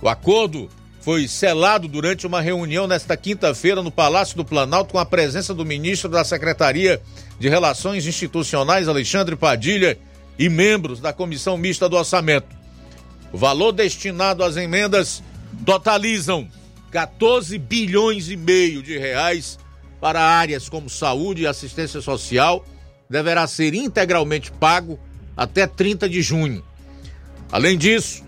[0.00, 0.68] O acordo
[1.00, 5.64] foi selado durante uma reunião nesta quinta-feira no Palácio do Planalto com a presença do
[5.64, 7.00] ministro da Secretaria
[7.38, 9.98] de Relações Institucionais, Alexandre Padilha,
[10.38, 12.54] e membros da Comissão Mista do Orçamento.
[13.32, 15.22] O valor destinado às emendas
[15.64, 16.48] totalizam
[16.90, 19.58] 14 bilhões e meio de reais
[20.00, 22.64] para áreas como saúde e assistência social
[23.08, 24.98] deverá ser integralmente pago
[25.36, 26.64] até 30 de junho.
[27.50, 28.24] Além disso,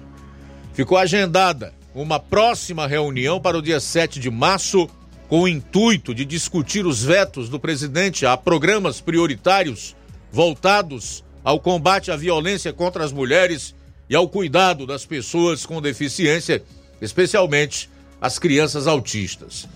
[0.74, 4.88] ficou agendada uma próxima reunião para o dia 7 de março,
[5.28, 9.96] com o intuito de discutir os vetos do presidente a programas prioritários
[10.30, 13.74] voltados ao combate à violência contra as mulheres
[14.08, 16.62] e ao cuidado das pessoas com deficiência,
[17.00, 19.68] especialmente as crianças autistas.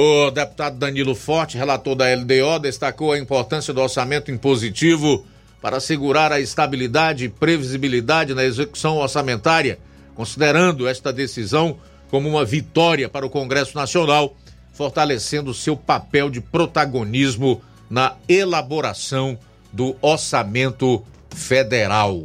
[0.00, 5.26] O deputado Danilo Forte, relator da LDO, destacou a importância do orçamento impositivo
[5.60, 9.76] para assegurar a estabilidade e previsibilidade na execução orçamentária,
[10.14, 11.80] considerando esta decisão
[12.12, 14.36] como uma vitória para o Congresso Nacional,
[14.72, 19.36] fortalecendo seu papel de protagonismo na elaboração
[19.72, 22.22] do orçamento federal.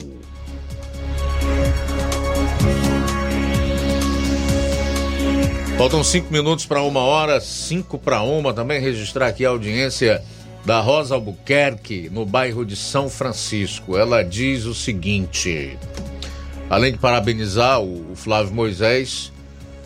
[5.83, 8.53] Faltam cinco minutos para uma hora, cinco para uma.
[8.53, 10.23] Também registrar aqui a audiência
[10.63, 13.97] da Rosa Albuquerque, no bairro de São Francisco.
[13.97, 15.77] Ela diz o seguinte:
[16.69, 19.29] além de parabenizar o, Flávio Moisés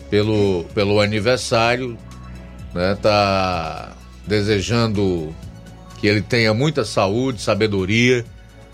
[0.08, 1.98] pelo, pelo aniversário,
[2.72, 5.34] né, tá desejando
[6.00, 8.24] que ele tenha muita saúde, sabedoria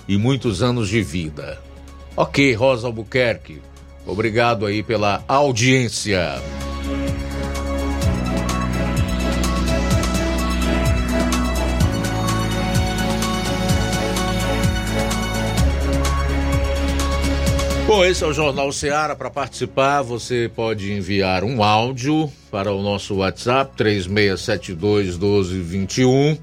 [0.06, 1.58] e muitos anos de vida.
[2.14, 3.62] Ok, Rosa Albuquerque,
[4.06, 6.38] obrigado aí pela audiência.
[17.86, 19.14] Bom, esse é o Jornal Seara.
[19.14, 26.38] Para participar, você pode enviar um áudio para o nosso WhatsApp 3672 1221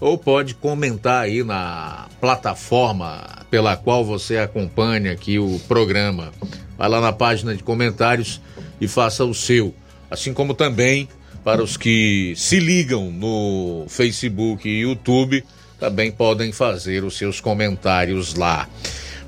[0.00, 6.32] ou pode comentar aí na plataforma pela qual você acompanha aqui o programa.
[6.76, 8.40] Vai lá na página de comentários
[8.80, 9.72] e faça o seu.
[10.10, 11.08] Assim como também
[11.44, 15.44] para os que se ligam no Facebook e YouTube,
[15.78, 18.68] também podem fazer os seus comentários lá.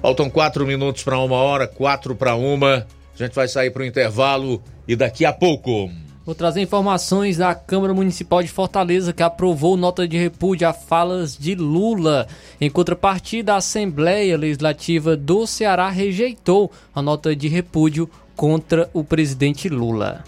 [0.03, 2.84] Faltam quatro minutos para uma hora, quatro para uma.
[3.14, 5.88] A gente vai sair para o intervalo e daqui a pouco.
[6.26, 11.36] Vou trazer informações da Câmara Municipal de Fortaleza que aprovou nota de repúdio a falas
[11.38, 12.26] de Lula.
[12.61, 19.68] Em contrapartida, a Assembleia Legislativa do Ceará rejeitou a nota de repúdio contra o presidente
[19.68, 20.24] Lula.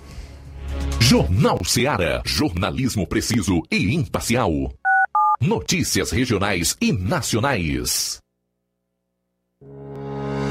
[1.00, 4.50] Jornal Ceará, jornalismo preciso e imparcial.
[5.40, 8.23] Notícias regionais e nacionais.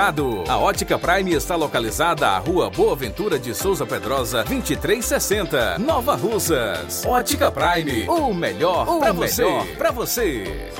[0.00, 7.04] A Ótica Prime está localizada à Rua Boa Ventura de Souza Pedrosa, 2360, Nova Russas.
[7.04, 9.44] Ótica Prime, o melhor para você.
[9.76, 10.70] Pra você.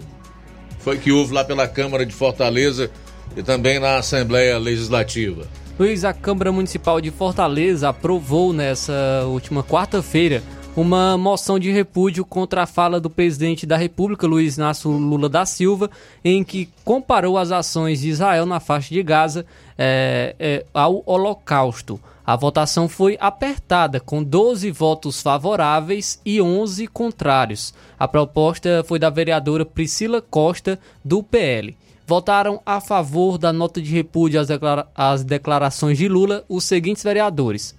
[0.77, 2.91] foi que houve lá pela Câmara de Fortaleza
[3.35, 5.47] e também na Assembleia Legislativa.
[5.79, 10.43] Luiz, a Câmara Municipal de Fortaleza aprovou nessa última quarta-feira
[10.75, 15.45] uma moção de repúdio contra a fala do presidente da República, Luiz Inácio Lula da
[15.45, 15.89] Silva,
[16.23, 19.45] em que comparou as ações de Israel na faixa de Gaza
[19.77, 21.99] é, é, ao Holocausto.
[22.25, 27.73] A votação foi apertada, com 12 votos favoráveis e 11 contrários.
[27.97, 31.75] A proposta foi da vereadora Priscila Costa, do PL.
[32.09, 37.03] Votaram a favor da nota de repúdio às, declara às declarações de Lula os seguintes
[37.03, 37.75] vereadores: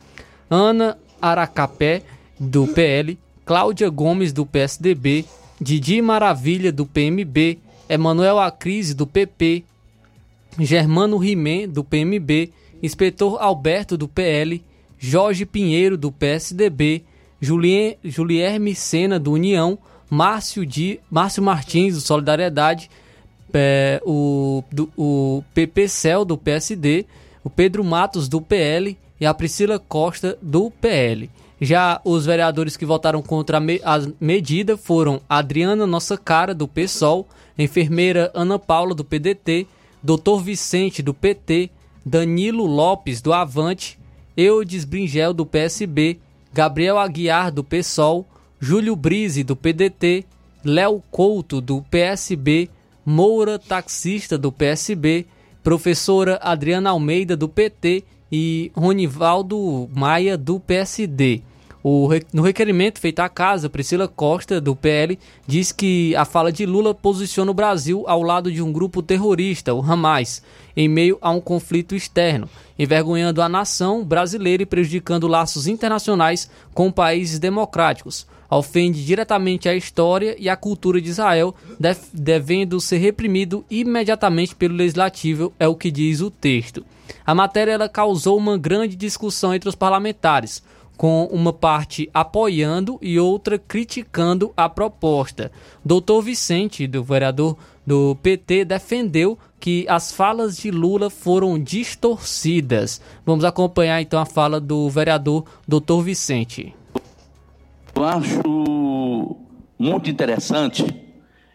[0.48, 2.04] Ana Aracapé
[2.38, 5.24] do PL, Cláudia Gomes, do PSDB,
[5.60, 7.58] Didi Maravilha, do PMB,
[7.88, 9.64] Emanuel Acrise, do PP,
[10.60, 14.62] Germano Rimé, do PMB, Inspetor Alberto, do PL,
[14.96, 17.02] Jorge Pinheiro, do PSDB,
[17.40, 19.76] Julien, Julierme Sena, do União,
[20.08, 22.88] Márcio, Di, Márcio Martins, do Solidariedade,
[23.54, 27.06] é, o, do, o PPCEL, do PSD,
[27.42, 31.30] o Pedro Matos, do PL e a Priscila Costa, do PL.
[31.60, 36.66] Já os vereadores que votaram contra a, me a medida foram Adriana Nossa Cara, do
[36.66, 37.28] PSOL,
[37.58, 39.66] enfermeira Ana Paula, do PDT,
[40.02, 40.40] Dr.
[40.42, 41.70] Vicente, do PT,
[42.04, 43.98] Danilo Lopes, do Avante,
[44.34, 46.18] Eudes Bringel, do PSB,
[46.52, 48.26] Gabriel Aguiar, do PSOL,
[48.58, 50.24] Júlio Brise, do PDT,
[50.64, 52.70] Léo Couto, do PSB,
[53.10, 55.26] Moura, taxista, do PSB,
[55.64, 61.42] professora Adriana Almeida, do PT e Ronivaldo Maia, do PSD.
[61.82, 66.64] O, no requerimento feito à casa, Priscila Costa, do PL, diz que a fala de
[66.64, 70.40] Lula posiciona o Brasil ao lado de um grupo terrorista, o Hamas,
[70.76, 72.48] em meio a um conflito externo,
[72.78, 78.24] envergonhando a nação brasileira e prejudicando laços internacionais com países democráticos.
[78.50, 81.54] Ofende diretamente a história e a cultura de Israel,
[82.12, 86.84] devendo ser reprimido imediatamente pelo legislativo, é o que diz o texto.
[87.24, 90.62] A matéria ela causou uma grande discussão entre os parlamentares
[91.00, 95.50] com uma parte apoiando e outra criticando a proposta.
[95.82, 103.00] Doutor Vicente, do vereador do PT, defendeu que as falas de Lula foram distorcidas.
[103.24, 106.74] Vamos acompanhar então a fala do vereador Doutor Vicente.
[107.94, 109.36] Eu acho
[109.78, 110.84] muito interessante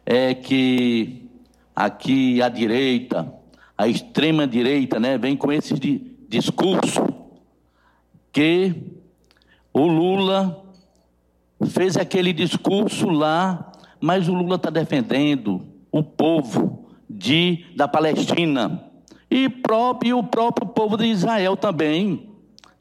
[0.05, 1.29] é que
[1.75, 3.33] aqui a direita,
[3.77, 5.73] a extrema direita, né, vem com esse
[6.29, 7.03] discurso
[8.31, 8.73] que
[9.73, 10.63] o Lula
[11.69, 18.83] fez aquele discurso lá, mas o Lula está defendendo o povo de, da Palestina
[19.29, 22.34] e próprio, o próprio povo de Israel também.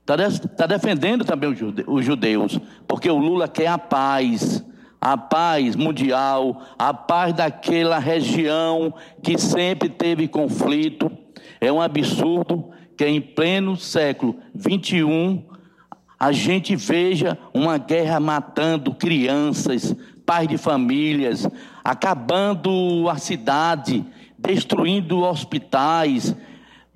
[0.06, 1.50] Está tá defendendo também
[1.86, 4.62] os judeus, porque o Lula quer a paz,
[5.00, 8.92] a paz mundial, a paz daquela região
[9.22, 11.10] que sempre teve conflito.
[11.58, 15.42] É um absurdo que em pleno século 21
[16.20, 19.96] a gente veja uma guerra matando crianças,
[20.26, 21.48] pais de famílias,
[21.82, 24.04] acabando a cidade,
[24.38, 26.36] destruindo hospitais,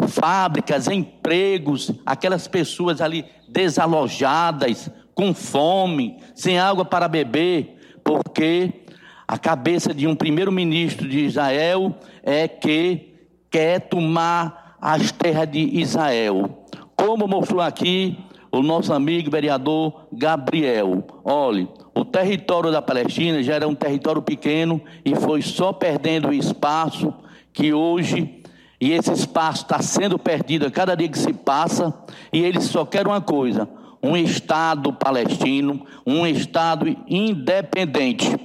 [0.06, 8.84] fábricas, empregos, aquelas pessoas ali desalojadas, com fome, sem água para beber, porque
[9.26, 13.14] a cabeça de um primeiro-ministro de Israel é que
[13.50, 16.64] quer tomar as terras de Israel.
[16.94, 18.16] Como mostrou aqui
[18.50, 21.04] o nosso amigo vereador Gabriel.
[21.24, 27.12] Olhe, o território da Palestina já era um território pequeno e foi só perdendo espaço
[27.52, 28.37] que hoje,
[28.80, 31.92] e esse espaço está sendo perdido a cada dia que se passa,
[32.32, 33.68] e eles só querem uma coisa:
[34.02, 38.36] um Estado palestino, um Estado independente.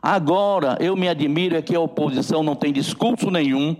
[0.00, 3.76] Agora, eu me admiro é que a oposição não tem discurso nenhum,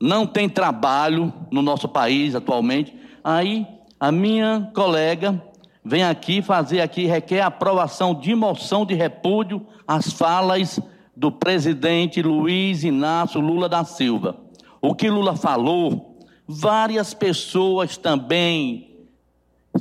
[0.00, 2.94] não tem trabalho no nosso país atualmente.
[3.24, 3.66] Aí
[3.98, 5.42] a minha colega
[5.84, 10.78] vem aqui fazer aqui, requer aprovação de moção de repúdio às falas
[11.16, 14.36] do presidente Luiz Inácio Lula da Silva.
[14.82, 19.06] O que Lula falou, várias pessoas também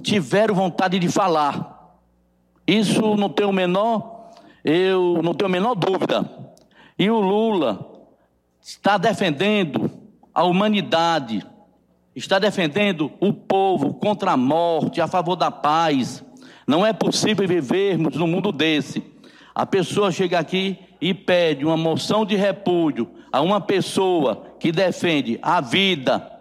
[0.04, 1.98] tiveram vontade de falar.
[2.68, 4.30] Isso não tenho menor,
[4.64, 6.30] eu não tenho menor dúvida.
[7.00, 8.06] E o Lula
[8.62, 9.90] está defendendo
[10.32, 11.44] a humanidade,
[12.16, 16.24] está defendendo o povo contra a morte, a favor da paz.
[16.68, 19.04] Não é possível vivermos num mundo desse.
[19.56, 25.40] A pessoa chega aqui e pede uma moção de repúdio a uma pessoa que defende
[25.42, 26.32] a vida,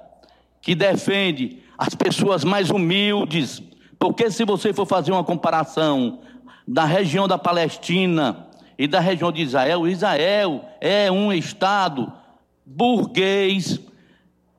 [0.61, 3.63] que defende as pessoas mais humildes.
[3.99, 6.21] Porque se você for fazer uma comparação
[6.67, 8.47] da região da Palestina
[8.79, 12.13] e da região de Israel, Israel é um estado
[12.65, 13.81] burguês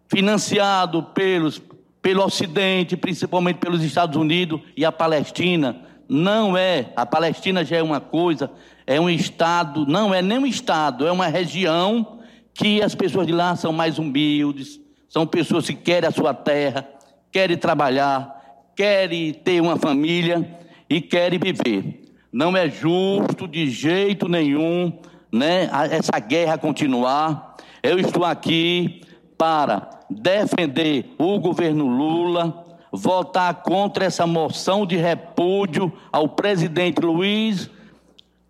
[0.08, 1.62] financiado pelos
[2.02, 5.78] pelo Ocidente, principalmente pelos Estados Unidos e a Palestina,
[6.10, 8.52] não é, a Palestina já é uma coisa,
[8.88, 12.20] é um estado, não é nem um estado, é uma região
[12.54, 14.80] que as pessoas de lá são mais humildes,
[15.10, 16.88] são pessoas que querem a sua terra,
[17.32, 18.42] querem trabalhar,
[18.76, 22.02] querem ter uma família e querem viver.
[22.32, 25.00] Não é justo de jeito nenhum,
[25.32, 27.56] né, essa guerra continuar.
[27.84, 29.02] Eu estou aqui
[29.38, 37.70] para defender o governo Lula, votar contra essa moção de repúdio ao presidente Luiz,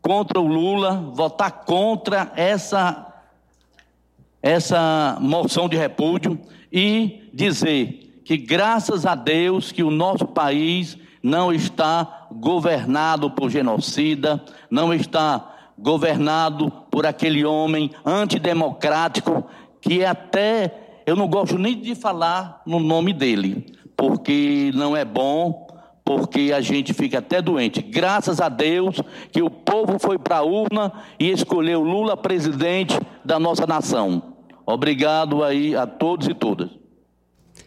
[0.01, 3.10] contra o Lula, votar contra essa
[4.41, 6.39] essa moção de repúdio
[6.71, 14.43] e dizer que graças a Deus que o nosso país não está governado por genocida,
[14.69, 19.45] não está governado por aquele homem antidemocrático
[19.79, 23.65] que até eu não gosto nem de falar no nome dele,
[23.97, 25.67] porque não é bom,
[26.05, 27.81] porque a gente fica até doente.
[27.81, 33.39] Graças a Deus que o povo foi para a urna e escolheu Lula presidente da
[33.39, 34.30] nossa nação.
[34.73, 36.69] Obrigado aí a todos e todas.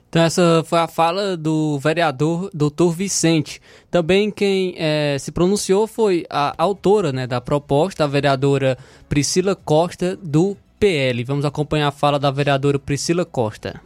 [0.09, 3.61] Então essa foi a fala do vereador doutor Vicente.
[3.91, 8.79] Também quem é, se pronunciou foi a autora né, da proposta, a vereadora
[9.09, 11.25] Priscila Costa, do PL.
[11.25, 13.81] Vamos acompanhar a fala da vereadora Priscila Costa.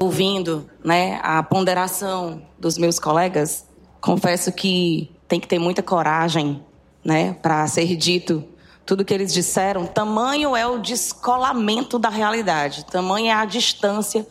[0.00, 3.68] Ouvindo né, a ponderação dos meus colegas,
[4.00, 6.60] confesso que tem que ter muita coragem
[7.04, 8.44] né, para ser dito
[8.88, 14.26] tudo que eles disseram, tamanho é o descolamento da realidade, tamanho é a distância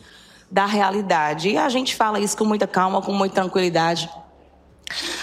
[0.50, 1.50] da realidade.
[1.50, 4.10] E a gente fala isso com muita calma, com muita tranquilidade,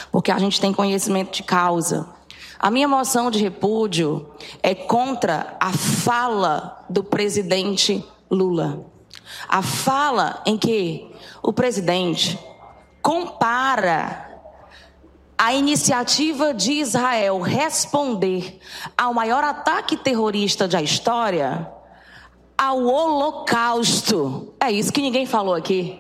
[0.10, 2.08] porque a gente tem conhecimento de causa.
[2.58, 4.26] A minha moção de repúdio
[4.64, 8.86] é contra a fala do presidente Lula.
[9.50, 11.14] A fala em que
[11.44, 12.40] o presidente
[13.02, 14.25] compara
[15.38, 18.60] a iniciativa de Israel responder
[18.98, 21.70] ao maior ataque terrorista da história,
[22.58, 24.54] ao Holocausto.
[24.60, 26.00] É isso que ninguém falou aqui.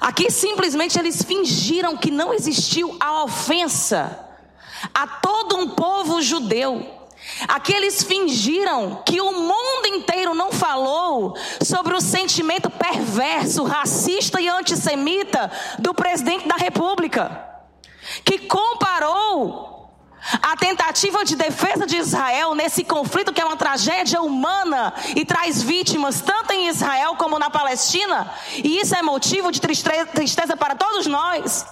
[0.00, 4.26] Aqui simplesmente eles fingiram que não existiu a ofensa
[4.94, 6.98] a todo um povo judeu.
[7.46, 14.48] Aqui eles fingiram que o mundo inteiro não falou sobre o sentimento perverso, racista e
[14.48, 17.49] antissemita do presidente da República
[18.24, 19.70] que comparou
[20.42, 25.62] a tentativa de defesa de Israel nesse conflito que é uma tragédia humana e traz
[25.62, 31.06] vítimas tanto em Israel como na Palestina, e isso é motivo de tristeza para todos
[31.06, 31.66] nós.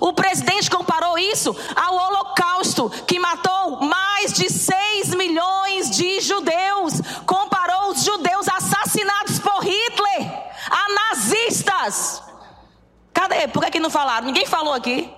[0.00, 6.94] O presidente comparou isso ao Holocausto, que matou mais de 6 milhões de judeus.
[7.24, 12.22] Comparou os judeus assassinados por Hitler a nazistas.
[13.12, 13.46] Cadê?
[13.46, 14.26] Por que, que não falaram?
[14.26, 15.08] Ninguém falou aqui.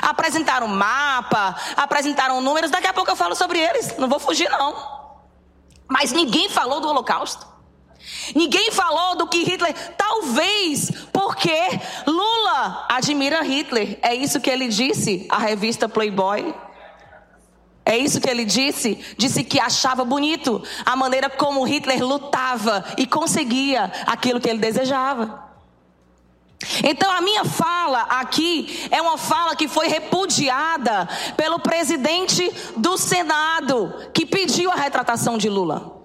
[0.00, 4.98] Apresentaram mapa, apresentaram números, daqui a pouco eu falo sobre eles, não vou fugir não.
[5.88, 7.46] Mas ninguém falou do Holocausto.
[8.34, 11.50] Ninguém falou do que Hitler, talvez porque
[12.06, 13.98] Lula admira Hitler.
[14.02, 16.54] É isso que ele disse à revista Playboy.
[17.84, 19.02] É isso que ele disse.
[19.16, 25.47] Disse que achava bonito a maneira como Hitler lutava e conseguia aquilo que ele desejava.
[26.82, 34.10] Então a minha fala aqui é uma fala que foi repudiada pelo presidente do Senado,
[34.12, 35.96] que pediu a retratação de Lula.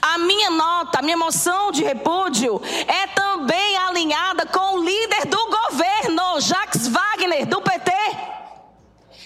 [0.00, 5.38] A minha nota, a minha moção de repúdio é também alinhada com o líder do
[5.46, 7.92] governo, Jacques Wagner, do PT,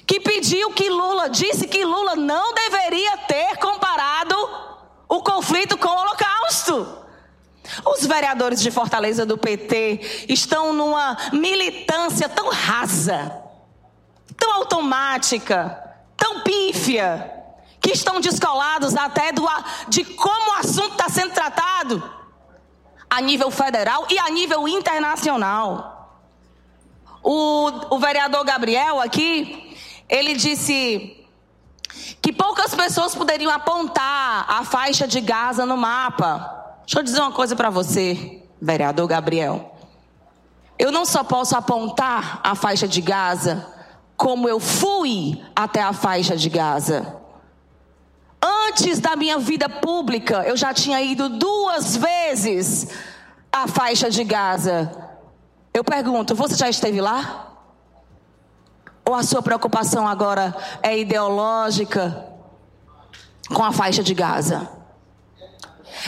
[0.06, 4.36] que pediu que Lula, disse que Lula não deveria ter comparado
[5.08, 7.05] o conflito com o Holocausto.
[7.86, 13.40] Os vereadores de Fortaleza do PT estão numa militância tão rasa,
[14.36, 17.32] tão automática, tão pífia,
[17.80, 19.46] que estão descolados até do,
[19.88, 22.02] de como o assunto está sendo tratado
[23.08, 26.18] a nível federal e a nível internacional.
[27.22, 29.76] O, o vereador Gabriel aqui,
[30.08, 31.24] ele disse
[32.20, 36.65] que poucas pessoas poderiam apontar a faixa de Gaza no mapa.
[36.86, 39.74] Deixa eu dizer uma coisa para você, vereador Gabriel.
[40.78, 43.66] Eu não só posso apontar a faixa de Gaza,
[44.16, 47.16] como eu fui até a faixa de Gaza.
[48.40, 52.88] Antes da minha vida pública, eu já tinha ido duas vezes
[53.50, 54.92] à faixa de Gaza.
[55.74, 57.52] Eu pergunto, você já esteve lá?
[59.04, 62.28] Ou a sua preocupação agora é ideológica
[63.52, 64.76] com a faixa de Gaza?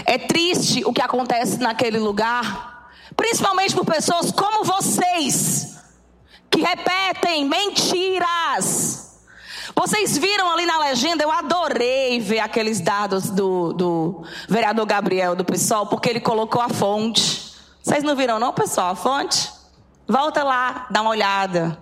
[0.05, 5.77] É triste o que acontece naquele lugar, principalmente por pessoas como vocês,
[6.51, 9.09] que repetem mentiras.
[9.75, 15.45] Vocês viram ali na legenda, eu adorei ver aqueles dados do, do vereador Gabriel do
[15.45, 17.55] PSOL, porque ele colocou a fonte.
[17.83, 19.51] Vocês não viram, não, pessoal, a fonte?
[20.07, 21.81] Volta lá, dá uma olhada.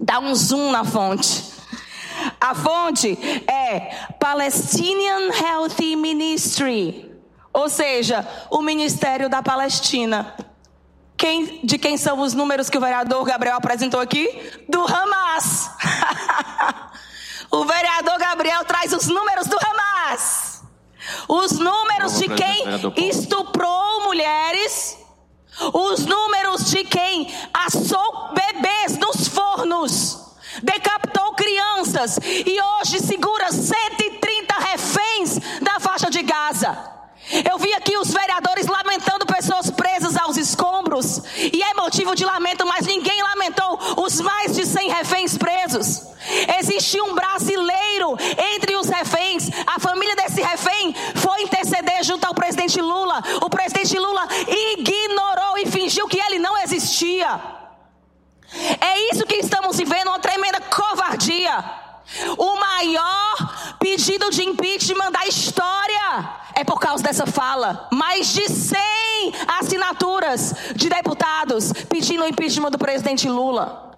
[0.00, 1.44] Dá um zoom na fonte.
[2.40, 7.07] A fonte é Palestinian Healthy Ministry,
[7.52, 10.34] ou seja, o Ministério da Palestina.
[11.16, 14.28] Quem, de quem são os números que o vereador Gabriel apresentou aqui?
[14.68, 15.68] Do Hamas.
[17.50, 20.62] o vereador Gabriel traz os números do Hamas.
[21.26, 24.96] Os números de quem estuprou mulheres.
[25.72, 30.36] Os números de quem assou bebês nos fornos.
[30.62, 32.16] Decapitou crianças.
[32.22, 36.97] E hoje segura 130 reféns da faixa de Gaza.
[37.50, 41.22] Eu vi aqui os vereadores lamentando pessoas presas aos escombros.
[41.36, 46.02] E é motivo de lamento, mas ninguém lamentou os mais de 100 reféns presos.
[46.58, 48.16] Existe um brasileiro
[48.54, 49.50] entre os reféns.
[49.66, 53.22] A família desse refém foi interceder junto ao presidente Lula.
[53.42, 54.26] O presidente Lula
[54.76, 57.40] ignorou e fingiu que ele não existia.
[58.80, 61.87] É isso que estamos vivendo, uma tremenda covardia.
[62.36, 67.88] O maior pedido de impeachment da história é por causa dessa fala.
[67.92, 68.78] Mais de 100
[69.60, 73.92] assinaturas de deputados pedindo o impeachment do presidente Lula.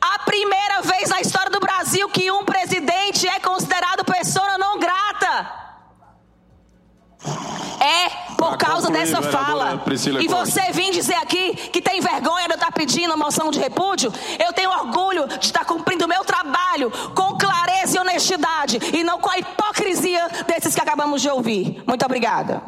[0.00, 5.61] A primeira vez na história do Brasil que um presidente é considerado pessoa não grata.
[7.24, 9.80] É por causa dessa fala.
[10.20, 13.58] E você vir dizer aqui que tem vergonha de eu estar pedindo a moção de
[13.58, 14.12] repúdio,
[14.44, 19.20] eu tenho orgulho de estar cumprindo o meu trabalho com clareza e honestidade e não
[19.20, 21.82] com a hipocrisia desses que acabamos de ouvir.
[21.86, 22.62] Muito obrigada.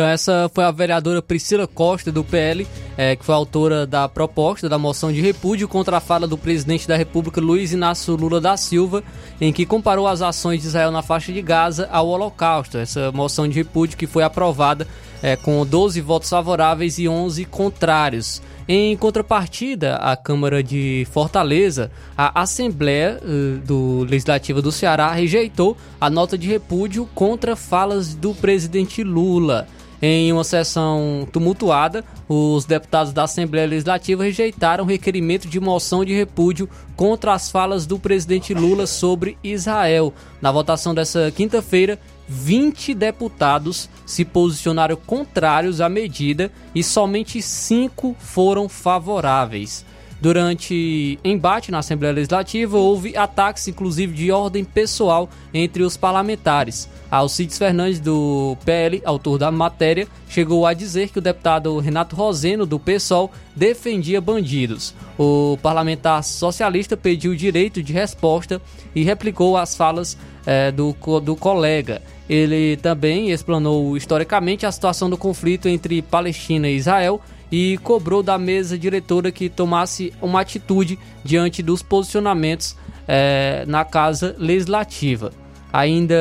[0.00, 4.66] Então essa foi a vereadora Priscila Costa do PL, eh, que foi autora da proposta
[4.66, 8.56] da moção de repúdio contra a fala do presidente da República Luiz Inácio Lula da
[8.56, 9.04] Silva,
[9.38, 12.78] em que comparou as ações de Israel na faixa de Gaza ao Holocausto.
[12.78, 14.88] Essa moção de repúdio que foi aprovada
[15.22, 18.40] eh, com 12 votos favoráveis e 11 contrários.
[18.66, 26.08] Em contrapartida, a Câmara de Fortaleza, a Assembleia eh, do Legislativa do Ceará rejeitou a
[26.08, 29.68] nota de repúdio contra falas do presidente Lula.
[30.02, 36.14] Em uma sessão tumultuada, os deputados da Assembleia Legislativa rejeitaram o requerimento de moção de
[36.14, 40.14] repúdio contra as falas do presidente Lula sobre Israel.
[40.40, 48.70] Na votação dessa quinta-feira, 20 deputados se posicionaram contrários à medida e somente 5 foram
[48.70, 49.84] favoráveis.
[50.20, 56.90] Durante embate na Assembleia Legislativa, houve ataques, inclusive de ordem pessoal, entre os parlamentares.
[57.10, 62.66] Alcides Fernandes, do PL, autor da matéria, chegou a dizer que o deputado Renato Roseno,
[62.66, 64.94] do PSOL, defendia bandidos.
[65.18, 68.60] O parlamentar socialista pediu direito de resposta
[68.94, 72.02] e replicou as falas eh, do, do colega.
[72.28, 77.20] Ele também explanou historicamente a situação do conflito entre Palestina e Israel
[77.50, 82.76] e cobrou da mesa diretora que tomasse uma atitude diante dos posicionamentos
[83.08, 85.32] eh, na Casa Legislativa.
[85.72, 86.16] Ainda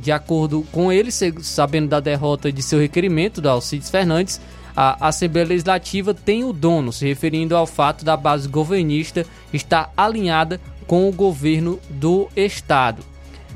[0.00, 4.40] de acordo com ele, sabendo da derrota de seu requerimento, da Alcides Fernandes,
[4.76, 10.60] a Assembleia Legislativa tem o dono, se referindo ao fato da base governista estar alinhada
[10.86, 13.02] com o governo do Estado.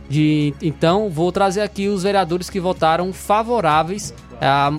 [0.09, 4.13] De, então, vou trazer aqui os vereadores que votaram favoráveis,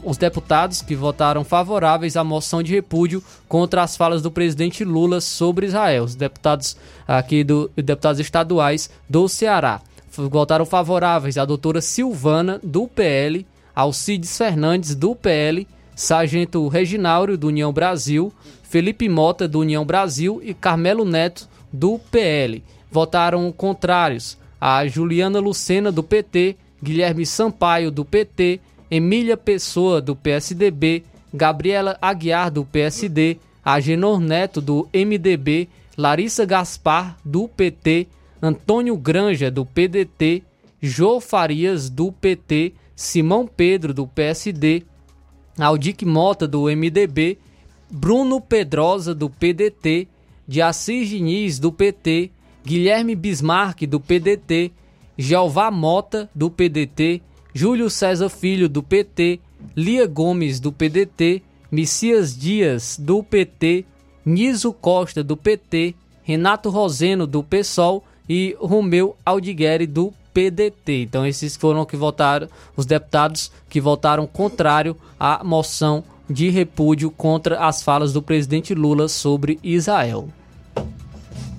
[0.04, 5.20] os deputados que votaram favoráveis à moção de repúdio contra as falas do presidente Lula
[5.20, 6.04] sobre Israel.
[6.04, 9.82] Os deputados aqui do deputados estaduais do Ceará
[10.30, 13.46] votaram favoráveis a doutora Silvana do PL,
[13.76, 18.32] Alcides Fernandes do PL, Sargento Reginaldo do União Brasil,
[18.64, 22.64] Felipe Mota do União Brasil e Carmelo Neto do PL.
[22.92, 28.60] Votaram contrários a Juliana Lucena do PT, Guilherme Sampaio do PT,
[28.90, 37.48] Emília Pessoa do PSDB, Gabriela Aguiar do PSD, Agenor Neto do MDB, Larissa Gaspar do
[37.48, 38.08] PT,
[38.42, 40.42] Antônio Granja, do PDT,
[40.82, 44.82] Jô Farias, do PT, Simão Pedro, do PSD,
[45.60, 47.38] Aldic Mota, do MDB,
[47.88, 50.08] Bruno Pedrosa, do PDT,
[50.48, 52.32] de Assis Diniz, do PT,
[52.66, 54.72] Guilherme Bismarck, do PDT,
[55.16, 57.22] Jeová Mota, do PDT,
[57.54, 59.40] Júlio César Filho, do PT,
[59.76, 63.86] Lia Gomes, do PDT, Messias Dias, do PT,
[64.26, 65.94] Niso Costa, do PT,
[66.24, 71.04] Renato Roseno, do PSOL e Romeu Aldigueri, do PDT.
[71.04, 77.60] Então, esses foram que votaram, os deputados que votaram contrário à moção de repúdio contra
[77.60, 80.28] as falas do presidente Lula sobre Israel.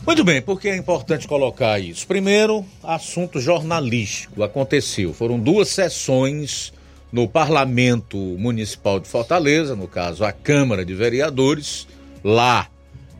[0.07, 2.07] Muito bem, por que é importante colocar isso?
[2.07, 5.13] Primeiro, assunto jornalístico aconteceu.
[5.13, 6.73] Foram duas sessões
[7.11, 11.89] no Parlamento Municipal de Fortaleza, no caso a Câmara de Vereadores,
[12.23, 12.69] lá,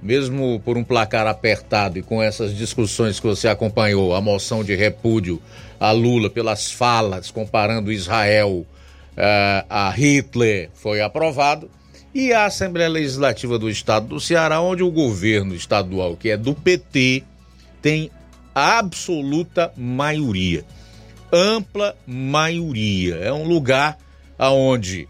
[0.01, 4.77] mesmo por um placar apertado e com essas discussões que você acompanhou, a moção de
[4.77, 5.43] repúdio
[5.81, 8.65] a Lula pelas falas comparando Israel
[9.17, 11.69] uh, a Hitler foi aprovado
[12.17, 16.55] e a Assembleia Legislativa do Estado do Ceará, onde o governo estadual, que é do
[16.55, 17.23] PT,
[17.83, 18.11] tem
[18.55, 20.65] absoluta maioria,
[21.31, 23.17] ampla maioria.
[23.17, 23.99] É um lugar
[24.39, 25.07] aonde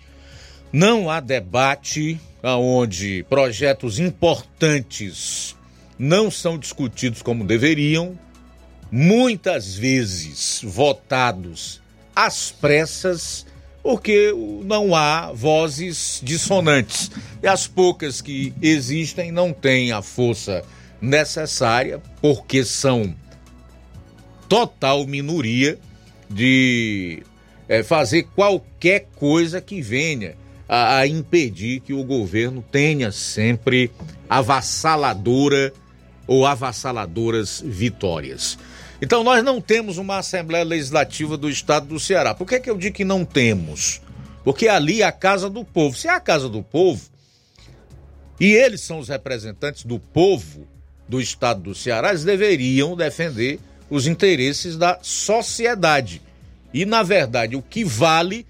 [0.72, 5.54] não há debate, aonde projetos importantes
[5.96, 8.18] não são discutidos como deveriam,
[8.90, 11.80] muitas vezes votados
[12.16, 13.45] às pressas
[13.86, 14.34] porque
[14.64, 17.08] não há vozes dissonantes.
[17.40, 20.64] E as poucas que existem não têm a força
[21.00, 23.14] necessária, porque são
[24.48, 25.78] total minoria
[26.28, 27.22] de
[27.68, 30.34] é, fazer qualquer coisa que venha
[30.68, 33.92] a, a, impedir que o governo tenha sempre
[34.28, 35.72] avassaladora
[36.26, 38.58] ou avassaladoras vitórias.
[39.00, 42.34] Então nós não temos uma Assembleia Legislativa do Estado do Ceará.
[42.34, 44.00] Por que, que eu digo que não temos?
[44.42, 45.96] Porque ali é a casa do povo.
[45.96, 47.02] Se é a casa do povo,
[48.40, 50.66] e eles são os representantes do povo
[51.08, 56.22] do Estado do Ceará, eles deveriam defender os interesses da sociedade.
[56.72, 58.46] E, na verdade, o que vale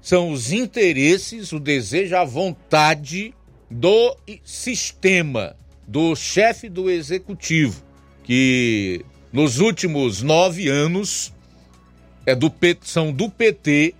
[0.00, 3.34] são os interesses, o desejo, a vontade
[3.70, 5.56] do sistema,
[5.86, 7.82] do chefe do executivo,
[8.22, 9.04] que
[9.34, 11.32] nos últimos nove anos
[12.24, 13.92] é do, são do PT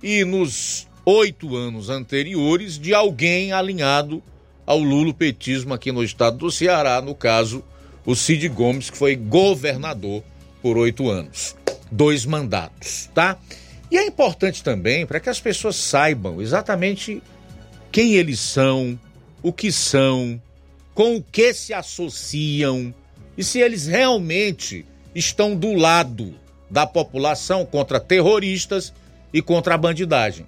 [0.00, 4.22] e nos oito anos anteriores de alguém alinhado
[4.64, 7.64] ao lulopetismo aqui no estado do Ceará, no caso,
[8.06, 10.22] o Cid Gomes, que foi governador
[10.62, 11.56] por oito anos.
[11.90, 13.36] Dois mandatos, tá?
[13.90, 17.20] E é importante também para que as pessoas saibam exatamente
[17.90, 18.96] quem eles são,
[19.42, 20.40] o que são,
[20.94, 22.94] com o que se associam,
[23.38, 24.84] e se eles realmente
[25.14, 26.34] estão do lado
[26.68, 28.92] da população contra terroristas
[29.32, 30.44] e contra a bandidagem.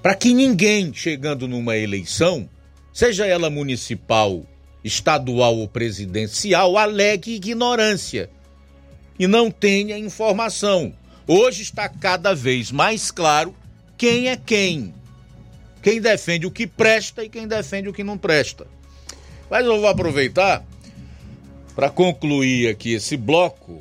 [0.00, 2.48] Para que ninguém chegando numa eleição,
[2.92, 4.46] seja ela municipal,
[4.84, 8.30] estadual ou presidencial, alegue ignorância
[9.18, 10.94] e não tenha informação.
[11.26, 13.52] Hoje está cada vez mais claro
[13.96, 14.94] quem é quem.
[15.82, 18.66] Quem defende o que presta e quem defende o que não presta.
[19.50, 20.64] Mas eu vou aproveitar
[21.78, 23.80] para concluir aqui esse bloco,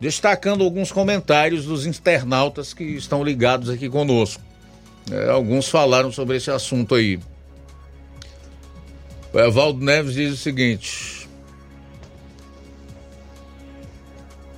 [0.00, 4.40] destacando alguns comentários dos internautas que estão ligados aqui conosco.
[5.10, 7.18] É, alguns falaram sobre esse assunto aí.
[9.32, 11.28] O Evaldo Neves diz o seguinte: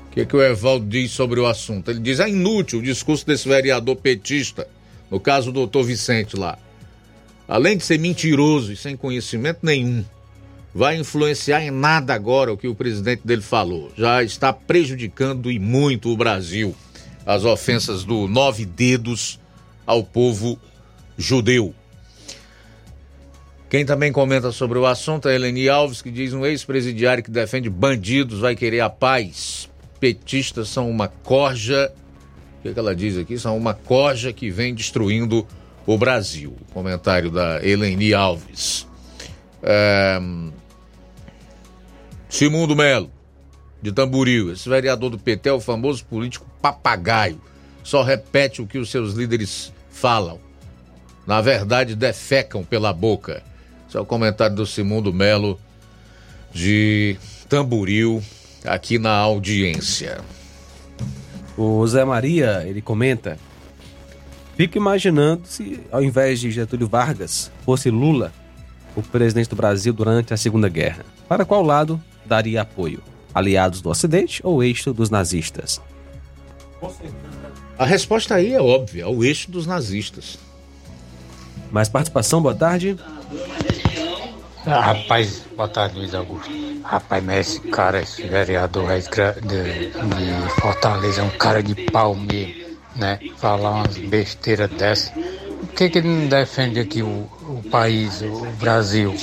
[0.09, 1.91] O que, que o Evaldo diz sobre o assunto?
[1.91, 4.69] Ele diz: é inútil o discurso desse vereador petista,
[5.11, 6.59] no caso do doutor Vicente lá.
[7.49, 10.05] Além de ser mentiroso e sem conhecimento nenhum,
[10.79, 13.91] vai influenciar em nada agora o que o presidente dele falou.
[13.97, 16.73] Já está prejudicando e muito o Brasil.
[17.27, 19.41] As ofensas do nove dedos
[19.85, 20.57] ao povo
[21.17, 21.75] judeu.
[23.69, 27.69] Quem também comenta sobre o assunto é Eleni Alves, que diz um ex-presidiário que defende
[27.69, 29.69] bandidos vai querer a paz.
[29.99, 31.93] Petistas são uma corja.
[32.61, 33.37] O que, é que ela diz aqui?
[33.37, 35.45] São uma corja que vem destruindo
[35.85, 36.57] o Brasil.
[36.73, 38.87] Comentário da Eleni Alves.
[39.61, 40.21] É...
[42.29, 43.11] Simundo Melo,
[43.81, 44.53] de Tamboril.
[44.53, 47.41] Esse vereador do PT é o famoso político papagaio.
[47.83, 50.39] Só repete o que os seus líderes falam.
[51.27, 53.43] Na verdade, defecam pela boca.
[53.89, 55.59] Esse é o comentário do Simundo Melo,
[56.53, 57.17] de
[57.49, 58.23] Tamboril,
[58.65, 60.21] aqui na audiência.
[61.57, 63.39] O Zé Maria, ele comenta:
[64.57, 68.33] Fico imaginando se, ao invés de Getúlio Vargas, fosse Lula
[68.95, 71.05] o presidente do Brasil durante a Segunda Guerra.
[71.29, 73.03] Para qual lado daria apoio?
[73.35, 75.81] Aliados do Ocidente ou eixo dos nazistas?
[77.79, 80.39] A resposta aí é óbvia, é o eixo dos nazistas.
[81.71, 82.97] Mais participação, boa tarde.
[84.67, 86.51] Ah, rapaz, boa tarde, Luiz Augusto.
[86.83, 92.77] Rapaz, mas esse cara, esse vereador de, de Fortaleza é um cara de pau mesmo,
[92.97, 93.19] né?
[93.37, 95.11] Falar umas besteiras dessas.
[95.11, 99.15] Por que, que ele não defende aqui o, o país, o Brasil,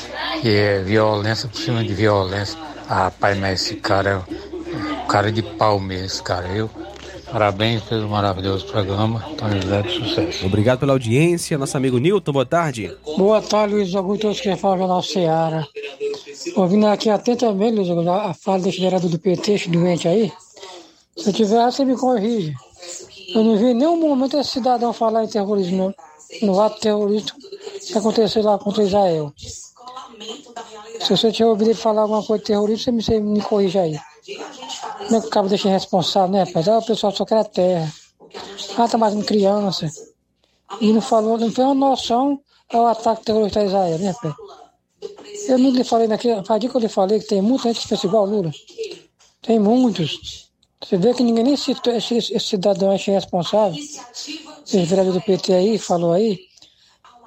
[0.41, 2.57] que é violência por cima de violência?
[2.87, 6.69] Ah, rapaz, mas esse cara é um cara de pau mesmo, esse cara, viu?
[7.31, 9.25] Parabéns pelo maravilhoso programa.
[9.29, 10.45] Antônio José de sucesso.
[10.45, 11.57] Obrigado pela audiência.
[11.57, 12.95] Nosso amigo Nilton, boa tarde.
[13.17, 15.67] Boa tarde, Luiz Augusto, todos que falam Jornal Seara.
[16.55, 20.31] Ouvindo aqui atentamente, Luiz Augusto, a fala desse vereador do PT, esse doente aí.
[21.17, 22.53] Se eu tiver, você me corrige.
[23.33, 25.93] Eu não vi em nenhum momento esse cidadão falar em terrorismo,
[26.41, 26.47] não.
[26.47, 27.33] No ato terrorista
[27.85, 29.33] que aconteceu lá contra Israel.
[31.01, 33.99] Se você tiver ouvido falar alguma coisa terrorista, você me, me corrige aí.
[34.97, 36.67] Como é que o cabo deixa irresponsável, né, rapaz?
[36.67, 37.93] Ah, o pessoal só quer a terra.
[38.77, 39.89] Ah, tá mais uma criança.
[40.81, 42.41] E não falou, não tem uma noção
[42.73, 44.35] ao ataque terrorista a Israel, né, rapaz?
[45.47, 46.43] Eu não lhe falei naquele.
[46.43, 48.51] Faz dia que eu lhe falei que tem muita gente que fez igual Lula.
[49.41, 50.49] Tem muitos.
[50.83, 53.77] Você vê que ninguém nem citou esse, esse cidadão aí irresponsável.
[53.77, 56.39] Esse vereador do PT aí falou aí.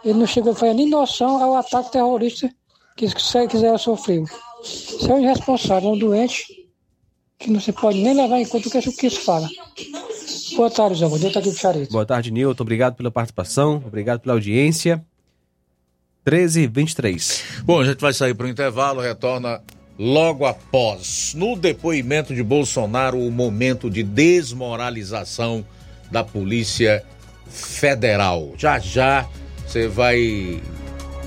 [0.05, 2.52] Ele não chegou a fazer nem noção ao ataque terrorista
[2.98, 4.24] que se quiser sofreu.
[4.62, 6.68] Isso é um irresponsável, um doente
[7.38, 9.48] que não se pode nem levar em conta o que, o que se fala.
[10.56, 11.08] Boa tarde, Zé.
[11.08, 11.92] Deus tá aqui pro Charito.
[11.92, 12.62] Boa tarde, Nilton.
[12.64, 15.04] Obrigado pela participação, obrigado pela audiência.
[16.24, 17.44] 13 e 23.
[17.62, 19.62] Bom, a gente vai sair para o intervalo, retorna
[19.96, 21.32] logo após.
[21.34, 25.64] No depoimento de Bolsonaro, o momento de desmoralização
[26.10, 27.04] da Polícia
[27.46, 28.52] Federal.
[28.58, 29.28] Já já
[29.64, 30.60] você vai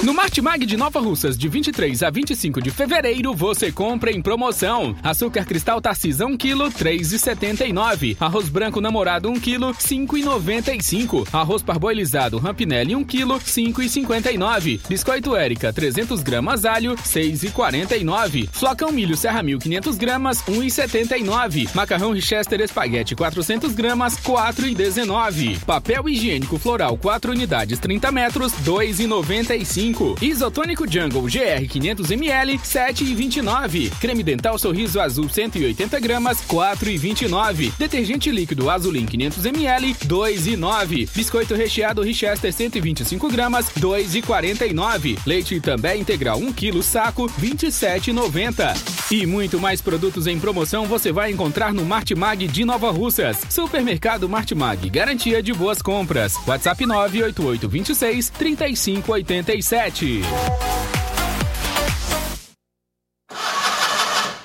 [0.00, 4.94] No Martimag de Nova Russas, de 23 a 25 de fevereiro, você compra em promoção.
[5.02, 8.16] Açúcar cristal Tarcisa 1 kg, 3,79.
[8.20, 11.26] Arroz branco namorado 1 kg, 5,95.
[11.32, 14.80] Arroz parboilizado Rampinelli 1 kg, 5,59.
[14.88, 18.48] Biscoito Érica 300 gramas alho, 6,49.
[18.52, 21.74] Flocão milho Serra 1500 gramas, 1,79.
[21.74, 25.58] Macarrão Richester espaguete 400 gramas, 4,19.
[25.64, 29.87] Papel higiênico floral 4 unidades 30 metros, 2,95.
[30.20, 33.90] Isotônico Jungle GR 500ml, 7,29.
[34.00, 37.72] Creme dental Sorriso Azul 180 gramas, 4,29.
[37.78, 41.08] Detergente líquido Azulin 500ml, 2,9.
[41.14, 45.18] Biscoito recheado Richester 125 gramas, 2,49.
[45.24, 48.97] Leite também integral 1 kg saco, 27,90.
[49.10, 53.38] E muito mais produtos em promoção você vai encontrar no Martimag de Nova Russas.
[53.48, 56.34] Supermercado Martimag, garantia de boas compras.
[56.46, 60.20] WhatsApp 988 26 3587.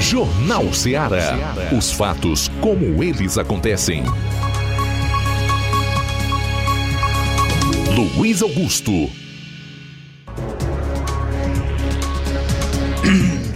[0.00, 1.54] Jornal Ceará.
[1.76, 4.04] Os fatos como eles acontecem.
[8.16, 9.10] Luiz Augusto.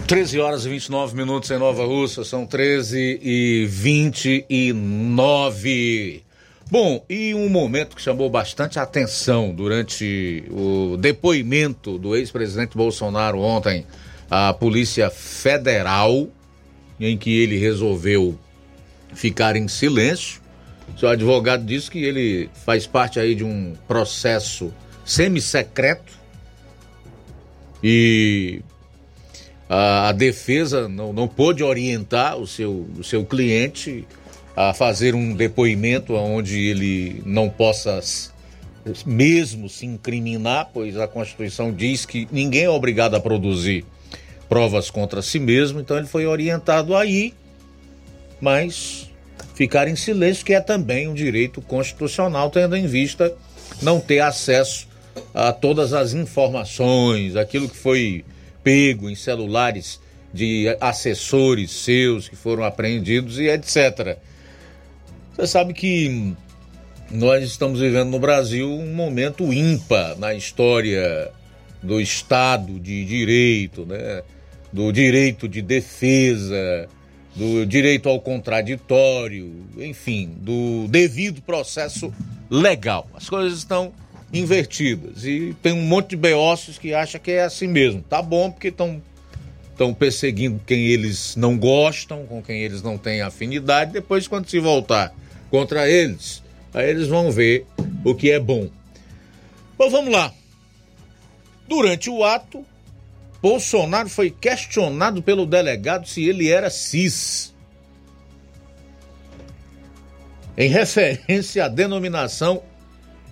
[0.07, 6.25] 13 horas e 29 minutos em Nova Russa, são 13 e 29.
[6.71, 13.87] Bom, e um momento que chamou bastante atenção durante o depoimento do ex-presidente Bolsonaro ontem
[14.31, 16.29] à Polícia Federal,
[17.01, 18.39] em que ele resolveu
[19.13, 20.41] ficar em silêncio.
[20.97, 24.73] Seu advogado disse que ele faz parte aí de um processo
[25.05, 26.13] semi-secreto
[27.83, 28.63] e
[29.69, 34.07] a, a defesa não, não pôde orientar o seu, o seu cliente
[34.55, 38.01] a fazer um depoimento onde ele não possa
[39.07, 43.85] mesmo se incriminar, pois a Constituição diz que ninguém é obrigado a produzir
[44.51, 47.33] provas contra si mesmo, então ele foi orientado aí,
[48.41, 49.09] mas
[49.55, 53.33] ficar em silêncio, que é também um direito constitucional, tendo em vista
[53.81, 54.89] não ter acesso
[55.33, 58.25] a todas as informações, aquilo que foi
[58.65, 60.01] pego em celulares
[60.35, 64.19] de assessores seus que foram apreendidos e etc.
[65.37, 66.35] Você sabe que
[67.09, 71.31] nós estamos vivendo no Brasil um momento ímpar na história
[71.83, 74.23] do Estado de Direito, né?
[74.73, 76.89] Do direito de defesa,
[77.35, 82.13] do direito ao contraditório, enfim, do devido processo
[82.49, 83.09] legal.
[83.15, 83.93] As coisas estão
[84.33, 88.03] invertidas e tem um monte de beócios que acha que é assim mesmo.
[88.03, 89.03] Tá bom porque estão
[89.81, 93.93] estão perseguindo quem eles não gostam, com quem eles não têm afinidade.
[93.93, 95.11] Depois, quando se voltar
[95.51, 96.43] contra eles,
[96.75, 97.65] aí eles vão ver
[98.05, 98.69] o que é bom.
[99.79, 100.35] Bom, vamos lá.
[101.67, 102.63] Durante o ato,
[103.43, 107.55] Bolsonaro foi questionado pelo delegado se ele era cis.
[110.57, 112.63] Em referência à denominação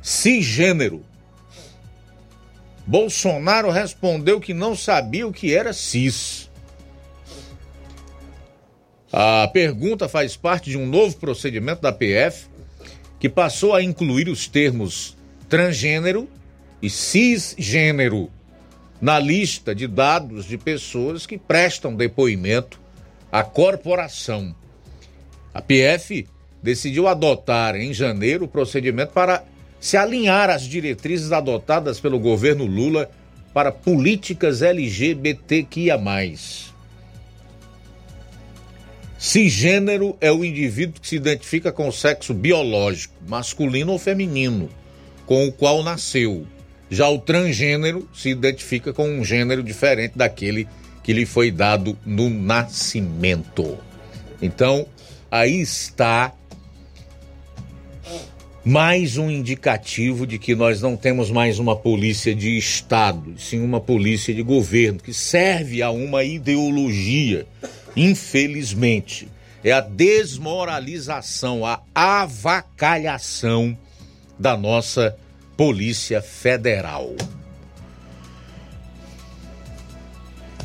[0.01, 1.05] cisgênero.
[2.86, 6.48] Bolsonaro respondeu que não sabia o que era cis.
[9.12, 12.47] A pergunta faz parte de um novo procedimento da PF
[13.20, 15.18] que passou a incluir os termos
[15.48, 16.28] transgênero
[16.80, 18.30] e cisgênero
[19.00, 22.80] na lista de dados de pessoas que prestam depoimento
[23.30, 24.54] à corporação.
[25.54, 26.26] A PF
[26.62, 29.44] decidiu adotar em janeiro o procedimento para
[29.80, 33.10] se alinhar às diretrizes adotadas pelo governo Lula
[33.54, 35.98] para políticas LGBTQIA.
[39.18, 44.68] Cisgênero é o indivíduo que se identifica com o sexo biológico, masculino ou feminino,
[45.26, 46.46] com o qual nasceu.
[46.90, 50.66] Já o transgênero se identifica com um gênero diferente daquele
[51.02, 53.78] que lhe foi dado no nascimento.
[54.40, 54.86] Então,
[55.31, 56.32] aí está
[58.65, 63.81] mais um indicativo de que nós não temos mais uma polícia de Estado, sim uma
[63.81, 67.47] polícia de governo que serve a uma ideologia,
[67.97, 69.28] infelizmente.
[69.65, 73.77] É a desmoralização, a avacalhação
[74.39, 75.16] da nossa
[75.59, 77.16] Polícia Federal.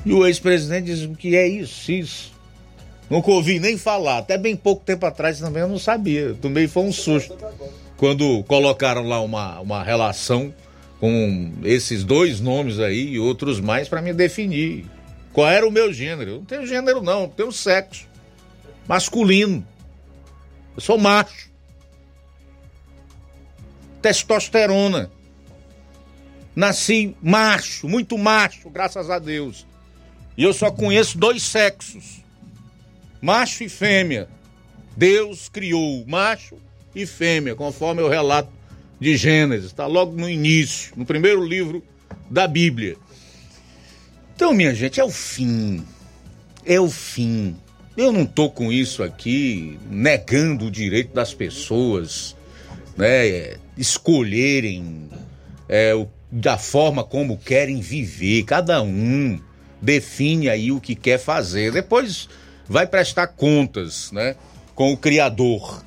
[0.06, 2.32] E o ex-presidente diz o que é isso, isso.
[3.10, 4.20] Nunca ouvi nem falar.
[4.20, 6.36] Até bem pouco tempo atrás também eu não sabia.
[6.36, 7.36] Também foi um susto.
[7.98, 10.54] Quando colocaram lá uma, uma relação
[11.00, 14.86] com esses dois nomes aí e outros mais para me definir
[15.32, 16.30] qual era o meu gênero.
[16.30, 18.06] Eu não tenho gênero, não, eu tenho sexo
[18.88, 19.66] masculino.
[20.76, 21.52] Eu sou macho.
[24.04, 25.10] Testosterona.
[26.54, 29.66] Nasci macho, muito macho, graças a Deus.
[30.38, 32.22] E eu só conheço dois sexos:
[33.22, 34.28] macho e fêmea.
[34.96, 36.58] Deus criou macho
[36.94, 38.52] e fêmea, conforme o relato
[39.00, 39.68] de Gênesis.
[39.68, 41.82] Está logo no início, no primeiro livro
[42.30, 42.98] da Bíblia.
[44.36, 45.84] Então, minha gente, é o fim.
[46.66, 47.56] É o fim.
[47.96, 52.36] Eu não tô com isso aqui negando o direito das pessoas,
[52.98, 55.10] né, escolherem
[55.68, 55.94] é,
[56.32, 58.44] da forma como querem viver.
[58.44, 59.40] Cada um
[59.82, 61.72] define aí o que quer fazer.
[61.72, 62.30] Depois
[62.68, 64.36] vai prestar contas, né,
[64.74, 65.84] com o Criador.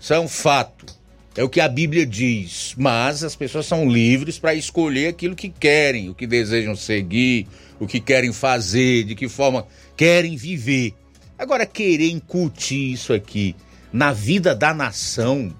[0.00, 0.86] Isso é um fato.
[1.36, 2.74] É o que a Bíblia diz.
[2.76, 7.46] Mas as pessoas são livres para escolher aquilo que querem, o que desejam seguir,
[7.78, 9.66] o que querem fazer, de que forma
[9.96, 10.94] querem viver.
[11.38, 13.54] Agora, querer incutir isso aqui
[13.92, 15.54] na vida da nação,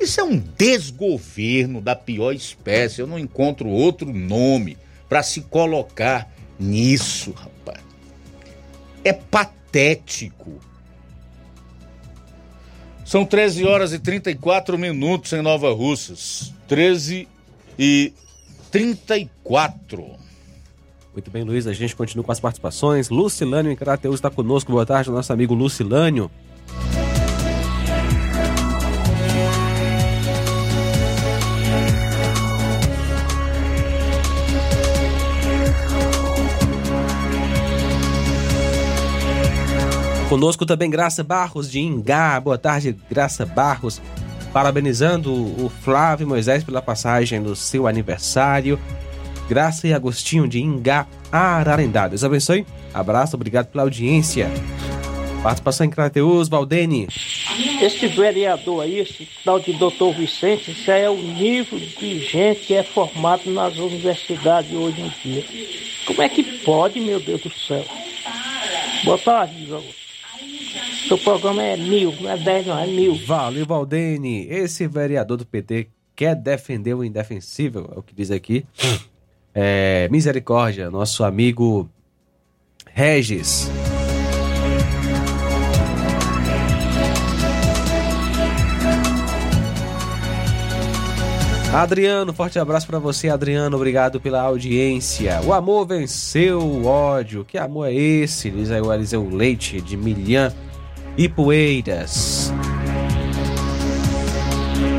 [0.00, 3.00] isso é um desgoverno da pior espécie.
[3.00, 4.76] Eu não encontro outro nome
[5.08, 7.82] para se colocar nisso, rapaz.
[9.04, 10.60] É patético.
[13.04, 16.52] São 13 horas e 34 minutos em Nova Russas.
[16.68, 17.26] 13
[17.78, 18.12] e
[18.70, 20.16] 34.
[21.12, 21.66] Muito bem, Luiz.
[21.66, 23.08] A gente continua com as participações.
[23.08, 24.70] Lucilânio em Crateus está conosco.
[24.70, 26.30] Boa tarde, nosso amigo Lucilânio.
[40.28, 42.38] Conosco também Graça Barros de Ingá.
[42.38, 43.98] Boa tarde, Graça Barros.
[44.52, 48.78] Parabenizando o Flávio Moisés pela passagem do seu aniversário.
[49.48, 52.08] Graça e Agostinho de Ingá, Ararendá.
[52.08, 52.66] Deus abençoe.
[52.92, 54.50] Abraço, obrigado pela audiência.
[55.42, 57.08] Participação em Crateus, Valdene.
[57.80, 62.74] Esse vereador aí, esse tal de doutor Vicente, isso é o nível de gente que
[62.74, 65.44] é formado nas universidades hoje em dia.
[66.06, 67.84] Como é que pode, meu Deus do céu?
[69.04, 70.07] Boa tarde, Augusto.
[71.08, 73.14] Seu programa é mil, não é dez, não, é mil.
[73.24, 74.46] Valeu, Valdene.
[74.46, 78.66] Esse vereador do PT quer defender o indefensível, é o que diz aqui.
[79.54, 81.88] É, misericórdia, nosso amigo
[82.92, 83.70] Regis.
[91.72, 93.76] Adriano, forte abraço para você, Adriano.
[93.76, 95.40] Obrigado pela audiência.
[95.42, 97.46] O amor venceu o ódio.
[97.46, 98.50] Que amor é esse?
[98.50, 100.52] Diz aí o Eliseu Leite de Milhã
[101.18, 102.52] e Poeiras.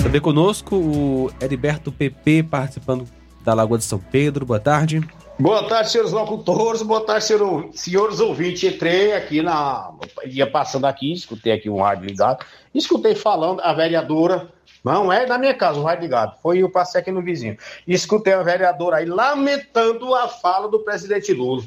[0.04, 3.08] Também conosco o Heriberto PP participando
[3.41, 4.46] da Lagoa de São Pedro.
[4.46, 5.02] Boa tarde.
[5.40, 8.62] Boa tarde, senhores locutores, boa tarde, senhor, senhores ouvintes.
[8.64, 9.94] Entrei aqui na.
[10.26, 14.50] ia passando aqui, escutei aqui um rádio ligado, escutei falando a vereadora.
[14.84, 16.38] Não é da minha casa, o rádio ligado.
[16.41, 17.58] Foi eu passei aqui no vizinho.
[17.88, 21.64] Escutei a vereadora aí lamentando a fala do presidente Lula.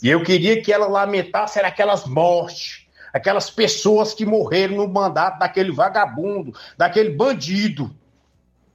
[0.00, 2.83] E eu queria que ela lamentasse aquelas mortes,
[3.14, 7.94] aquelas pessoas que morreram no mandato daquele vagabundo, daquele bandido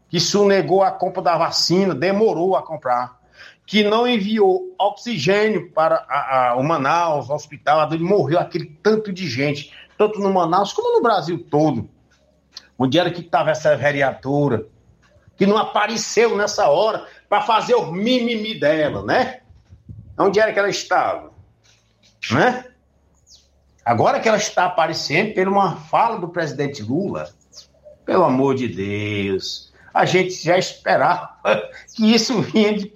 [0.07, 3.19] que sonegou a compra da vacina, demorou a comprar,
[3.65, 9.11] que não enviou oxigênio para a, a, o Manaus, o hospital, onde morreu aquele tanto
[9.11, 11.89] de gente, tanto no Manaus como no Brasil todo.
[12.77, 14.65] Onde era que estava essa vereadora,
[15.35, 19.41] que não apareceu nessa hora para fazer o mimimi dela, né?
[20.17, 21.31] Onde era que ela estava?
[22.31, 22.68] Né?
[23.85, 27.29] Agora que ela está aparecendo por uma fala do presidente Lula,
[28.05, 31.37] pelo amor de Deus, a gente já esperava
[31.95, 32.91] que isso vinha de,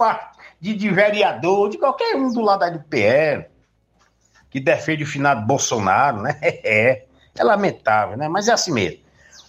[0.60, 3.46] de, de vereador, de qualquer um do lado da PL.
[4.50, 6.38] que defende o finado Bolsonaro, né?
[6.64, 7.06] É,
[7.36, 8.28] é lamentável, né?
[8.28, 9.00] Mas é assim mesmo.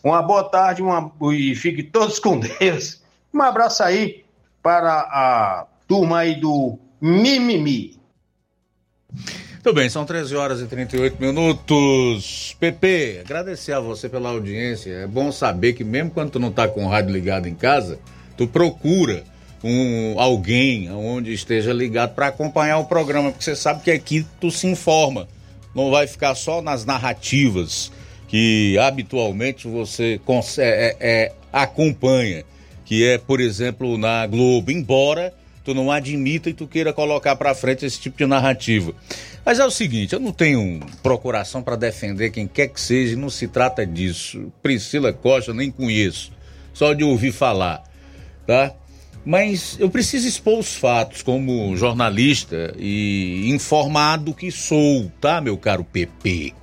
[0.03, 3.03] Uma boa tarde uma, e fiquem todos com Deus.
[3.33, 4.25] Um abraço aí
[4.63, 8.01] para a turma aí do Mimimi.
[9.65, 12.55] Muito bem, são 13 horas e 38 minutos.
[12.61, 14.91] Pepe, agradecer a você pela audiência.
[14.91, 17.99] É bom saber que mesmo quando tu não tá com o rádio ligado em casa,
[18.37, 19.25] tu procura
[19.65, 24.51] um alguém onde esteja ligado para acompanhar o programa, porque você sabe que aqui tu
[24.51, 25.27] se informa.
[25.75, 27.91] Não vai ficar só nas narrativas
[28.29, 30.21] que habitualmente você
[30.59, 32.45] é, é, acompanha,
[32.85, 35.33] que é, por exemplo, na Globo, embora
[35.65, 38.95] tu não admita e tu queira colocar para frente esse tipo de narrativa.
[39.45, 43.29] Mas é o seguinte, eu não tenho procuração para defender quem quer que seja, não
[43.29, 44.51] se trata disso.
[44.63, 46.33] Priscila Costa nem conheço,
[46.73, 47.85] só de ouvir falar,
[48.47, 48.73] tá?
[49.25, 55.85] Mas eu preciso expor os fatos como jornalista e informado que sou, tá, meu caro
[55.85, 56.55] PP?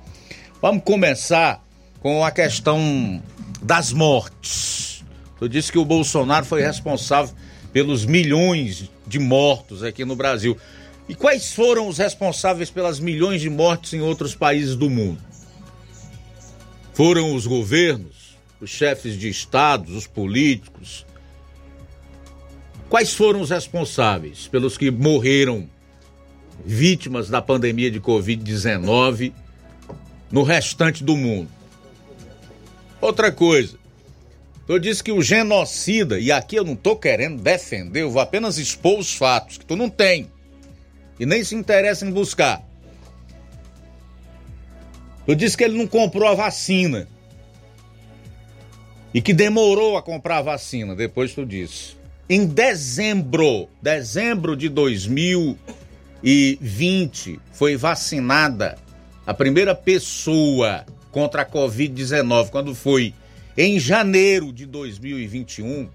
[0.60, 1.64] Vamos começar
[2.00, 3.22] com a questão
[3.62, 5.04] das mortes.
[5.40, 7.34] Eu disse que o Bolsonaro foi responsável
[7.72, 10.56] pelos milhões de mortos aqui no Brasil.
[11.08, 15.20] E quais foram os responsáveis pelas milhões de mortes em outros países do mundo?
[16.94, 21.04] Foram os governos, os chefes de estados, os políticos.
[22.88, 25.68] Quais foram os responsáveis pelos que morreram
[26.64, 29.32] vítimas da pandemia de Covid-19
[30.30, 31.48] no restante do mundo?
[33.00, 33.76] Outra coisa,
[34.68, 38.58] eu disse que o genocida, e aqui eu não estou querendo defender, eu vou apenas
[38.58, 40.30] expor os fatos que tu não tem
[41.22, 42.68] e nem se interessa em buscar.
[45.24, 47.06] Eu disse que ele não comprou a vacina.
[49.14, 51.94] E que demorou a comprar a vacina, depois tu disse.
[52.28, 58.76] Em dezembro, dezembro de 2020, foi vacinada
[59.24, 63.14] a primeira pessoa contra a Covid-19, quando foi
[63.56, 65.88] em janeiro de 2021,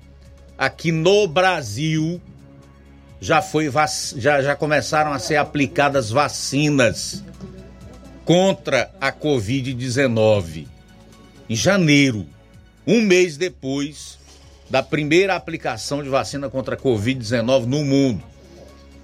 [0.57, 2.21] aqui no Brasil,
[3.19, 3.71] já, foi
[4.15, 7.23] já, já começaram a ser aplicadas vacinas
[8.23, 10.67] contra a Covid-19.
[11.49, 12.25] Em janeiro,
[12.85, 14.17] um mês depois
[14.69, 18.23] da primeira aplicação de vacina contra a Covid-19 no mundo.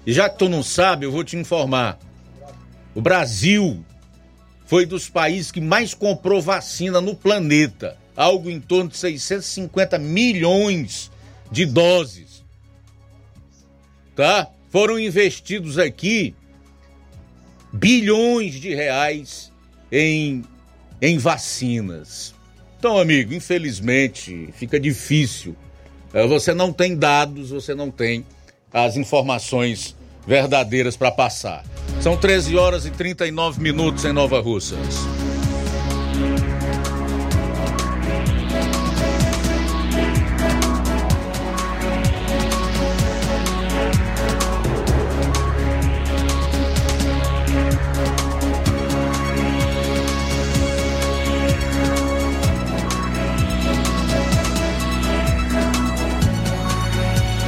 [0.06, 1.98] E já que tu não sabe, eu vou te informar.
[2.94, 3.84] O Brasil
[4.66, 11.10] foi dos países que mais comprou vacina no planeta, algo em torno de 650 milhões
[11.50, 12.33] de doses
[14.14, 14.48] tá?
[14.70, 16.34] Foram investidos aqui
[17.72, 19.52] bilhões de reais
[19.90, 20.44] em,
[21.00, 22.34] em vacinas.
[22.78, 25.56] Então, amigo, infelizmente fica difícil.
[26.12, 28.24] É, você não tem dados, você não tem
[28.72, 29.96] as informações
[30.26, 31.64] verdadeiras para passar.
[32.00, 34.78] São 13 horas e 39 minutos em Nova Russas.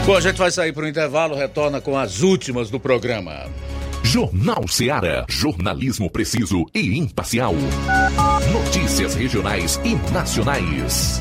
[0.07, 3.51] Bom, a gente vai sair para o intervalo, retorna com as últimas do programa.
[4.05, 5.27] Jornal Seara.
[5.29, 7.53] Jornalismo preciso e imparcial.
[8.53, 11.21] Notícias regionais e nacionais.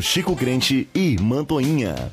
[0.00, 2.12] Chico Crente e Mantoinha.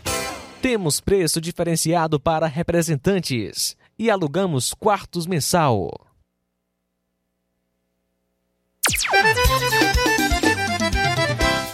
[0.61, 5.89] Temos preço diferenciado para representantes e alugamos quartos mensal.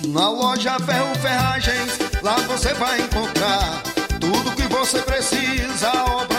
[0.07, 3.83] Na loja Ferro Ferragens, lá você vai encontrar
[4.19, 6.38] tudo que você precisa, a obra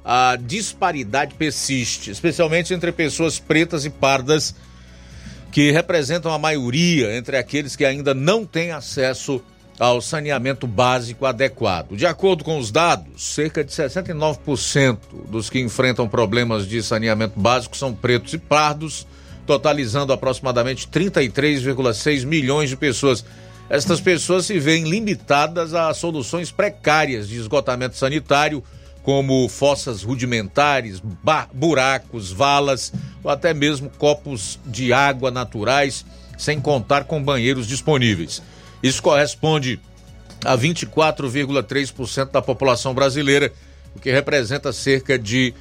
[0.05, 4.55] a disparidade persiste, especialmente entre pessoas pretas e pardas,
[5.51, 9.43] que representam a maioria entre aqueles que ainda não têm acesso
[9.79, 11.95] ao saneamento básico adequado.
[11.95, 17.75] De acordo com os dados, cerca de 69% dos que enfrentam problemas de saneamento básico
[17.75, 19.07] são pretos e pardos,
[19.45, 23.25] totalizando aproximadamente 33,6 milhões de pessoas.
[23.72, 28.61] Estas pessoas se veem limitadas a soluções precárias de esgotamento sanitário,
[29.02, 31.02] como fossas rudimentares,
[31.53, 32.91] buracos, valas
[33.23, 36.06] ou até mesmo copos de água naturais,
[36.38, 38.43] sem contar com banheiros disponíveis.
[38.84, 39.80] Isso corresponde
[40.43, 43.53] a 24,3% da população brasileira,
[43.95, 45.53] o que representa cerca de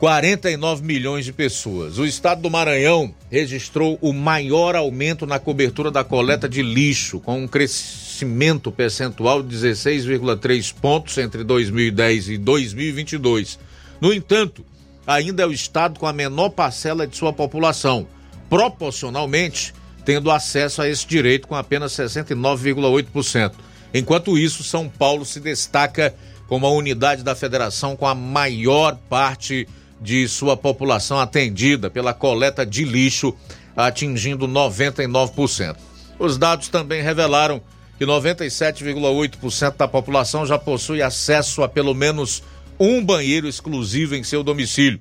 [0.00, 1.98] 49 milhões de pessoas.
[1.98, 7.42] O estado do Maranhão registrou o maior aumento na cobertura da coleta de lixo, com
[7.42, 13.58] um crescimento percentual de 16,3 pontos entre 2010 e 2022.
[14.00, 14.64] No entanto,
[15.06, 18.06] ainda é o estado com a menor parcela de sua população,
[18.48, 19.74] proporcionalmente
[20.06, 23.52] tendo acesso a esse direito com apenas 69,8%.
[23.92, 26.14] Enquanto isso, São Paulo se destaca
[26.48, 29.68] como a unidade da federação com a maior parte
[30.00, 33.34] de sua população atendida pela coleta de lixo,
[33.76, 35.76] atingindo 99%.
[36.18, 37.60] Os dados também revelaram
[37.98, 42.42] que 97,8% da população já possui acesso a pelo menos
[42.78, 45.00] um banheiro exclusivo em seu domicílio.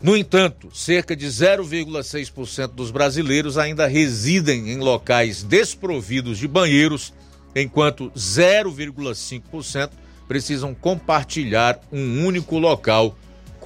[0.00, 7.12] No entanto, cerca de 0,6% dos brasileiros ainda residem em locais desprovidos de banheiros,
[7.54, 9.90] enquanto 0,5%
[10.28, 13.16] precisam compartilhar um único local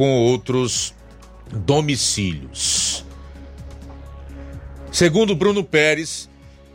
[0.00, 0.94] com outros
[1.52, 3.04] domicílios.
[4.90, 6.26] Segundo Bruno Pérez,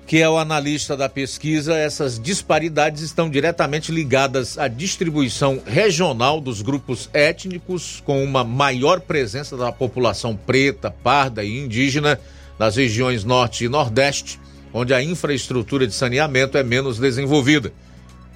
[0.06, 6.62] que é o analista da pesquisa, essas disparidades estão diretamente ligadas à distribuição regional dos
[6.62, 12.20] grupos étnicos, com uma maior presença da população preta, parda e indígena
[12.60, 14.40] nas regiões norte e nordeste,
[14.72, 17.74] onde a infraestrutura de saneamento é menos desenvolvida.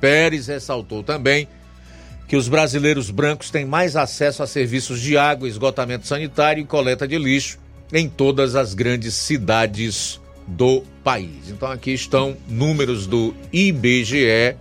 [0.01, 1.47] Pérez ressaltou também
[2.29, 7.07] que os brasileiros brancos têm mais acesso a serviços de água, esgotamento sanitário e coleta
[7.07, 7.57] de lixo
[7.91, 11.49] em todas as grandes cidades do país.
[11.49, 14.55] Então aqui estão números do IBGE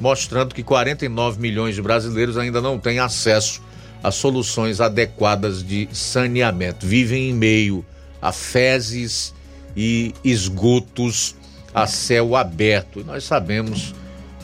[0.00, 3.62] mostrando que 49 milhões de brasileiros ainda não têm acesso
[4.02, 6.86] a soluções adequadas de saneamento.
[6.86, 7.84] Vivem em meio
[8.22, 9.34] a fezes
[9.76, 11.36] e esgotos
[11.74, 13.04] a céu aberto.
[13.04, 13.94] Nós sabemos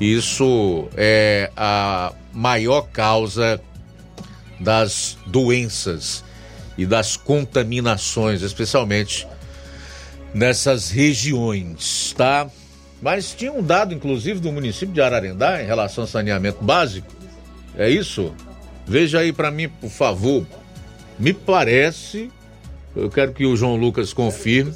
[0.00, 3.60] isso é a maior causa
[4.60, 6.24] das doenças
[6.76, 9.26] e das contaminações, especialmente
[10.34, 12.46] nessas regiões, tá?
[13.00, 17.08] Mas tinha um dado, inclusive, do município de Ararendá em relação ao saneamento básico.
[17.76, 18.34] É isso?
[18.86, 20.46] Veja aí para mim, por favor.
[21.18, 22.30] Me parece,
[22.94, 24.74] eu quero que o João Lucas confirme,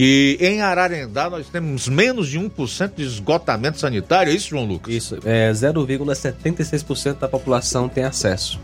[0.00, 4.94] que em Ararendá nós temos menos de 1% de esgotamento sanitário, é isso, João Lucas?
[4.94, 8.58] Isso, é 0,76% da população tem acesso.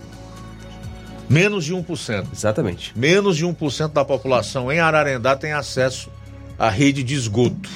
[1.28, 2.28] Menos de 1%.
[2.32, 2.98] Exatamente.
[2.98, 6.08] Menos de 1% da população em Ararendá tem acesso
[6.58, 7.68] à rede de esgoto.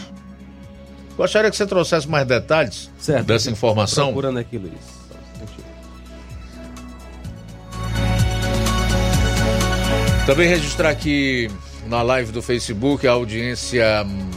[1.14, 3.26] Gostaria que você trouxesse mais detalhes certo.
[3.26, 4.06] dessa informação.
[4.06, 4.72] Procurando aqui, Luiz.
[10.24, 11.50] Também registrar aqui
[11.90, 14.30] na live do Facebook a audiência hum,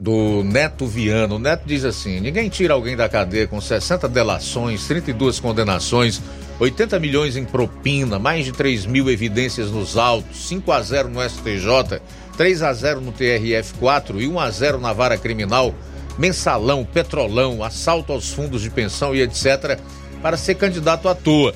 [0.00, 1.36] do Neto Viano.
[1.36, 6.22] O Neto diz assim: ninguém tira alguém da cadeia com 60 delações, 32 condenações,
[6.58, 11.20] 80 milhões em propina, mais de 3 mil evidências nos autos, 5 a 0 no
[11.22, 12.00] STJ,
[12.36, 15.74] 3 a 0 no TRF4 e 1 a 0 na vara criminal,
[16.18, 19.78] mensalão, petrolão, assalto aos fundos de pensão e etc.,
[20.22, 21.54] para ser candidato à toa.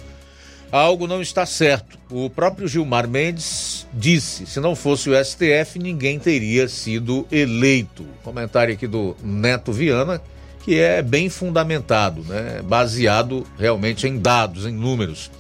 [0.71, 1.99] Algo não está certo.
[2.11, 8.05] O próprio Gilmar Mendes disse: se não fosse o STF, ninguém teria sido eleito.
[8.23, 10.21] Comentário aqui do Neto Viana,
[10.65, 12.61] que é bem fundamentado, né?
[12.65, 15.31] baseado realmente em dados, em números,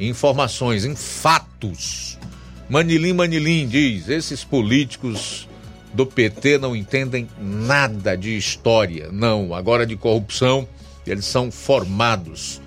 [0.00, 2.18] em informações, em fatos.
[2.68, 5.48] Manilim Manilim diz: esses políticos
[5.92, 9.54] do PT não entendem nada de história, não.
[9.54, 10.66] Agora de corrupção,
[11.06, 12.61] eles são formados.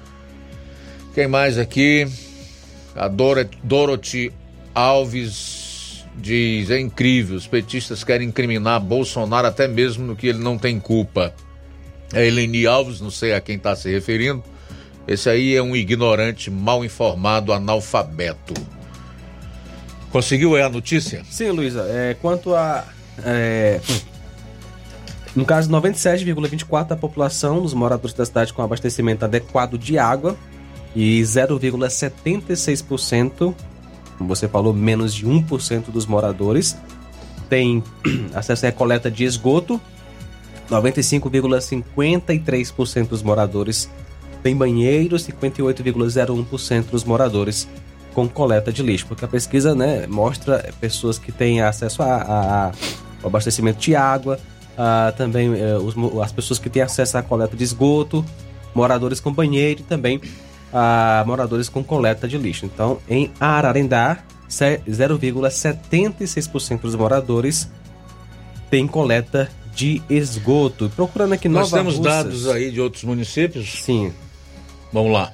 [1.16, 2.06] Quem mais aqui?
[2.94, 4.34] A Dora, Dorothy
[4.76, 10.58] Alves diz: é incrível, os petistas querem incriminar Bolsonaro até mesmo no que ele não
[10.58, 11.34] tem culpa.
[12.14, 14.44] A Eleni Alves, não sei a quem está se referindo.
[15.08, 18.54] Esse aí é um ignorante, mal informado, analfabeto.
[20.12, 21.24] Conseguiu é a notícia?
[21.32, 21.86] Sim, Luísa.
[21.88, 22.84] É, quanto a.
[23.24, 23.80] É,
[25.34, 30.38] no caso, 97,24% da população dos moradores da cidade com abastecimento adequado de água
[30.96, 33.54] e 0,76%,
[34.18, 36.78] como você falou, menos de 1% dos moradores
[37.50, 37.84] tem
[38.34, 39.82] acesso à coleta de esgoto.
[40.70, 43.90] 95,53% dos moradores
[44.42, 47.68] têm banheiro, 58,01% dos moradores
[48.16, 52.68] com coleta de lixo, porque a pesquisa né, mostra pessoas que têm acesso a, a,
[52.68, 52.72] a
[53.22, 54.40] ao abastecimento de água,
[54.78, 58.24] a, também eh, os, as pessoas que têm acesso à coleta de esgoto,
[58.74, 60.22] moradores com banheiro e também
[60.72, 62.66] a moradores com coleta de lixo.
[62.66, 64.20] Então, em Ararendá,
[64.50, 67.70] 0,76% dos moradores
[68.70, 70.92] têm coleta de esgoto.
[70.96, 72.14] Procurando aqui Nós Nova temos Russas.
[72.14, 73.84] dados aí de outros municípios?
[73.84, 74.14] Sim.
[74.92, 75.34] Vamos lá.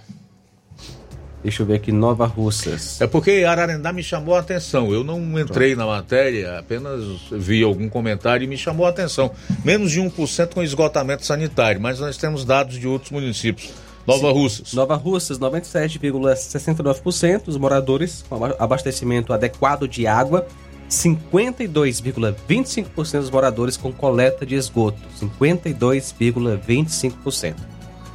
[1.43, 3.01] Deixa eu ver aqui, Nova Russas.
[3.01, 4.93] É porque Ararendá me chamou a atenção.
[4.93, 9.31] Eu não entrei na matéria, apenas vi algum comentário e me chamou a atenção.
[9.65, 13.71] Menos de 1% com esgotamento sanitário, mas nós temos dados de outros municípios.
[14.07, 14.33] Nova Sim.
[14.33, 14.73] Russas.
[14.73, 20.45] Nova Russas, 97,69% dos moradores com aba- abastecimento adequado de água.
[20.89, 24.97] 52,25% dos moradores com coleta de esgoto.
[25.19, 27.55] 52,25%.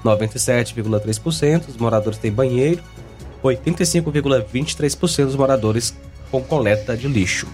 [0.04, 2.82] 97,3% dos moradores têm banheiro.
[3.42, 5.94] 85,23% dos moradores
[6.30, 7.46] com coleta de lixo.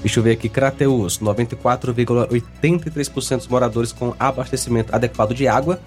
[0.00, 5.80] Deixa eu ver aqui, Crateus, 94,83% dos moradores com abastecimento adequado de água.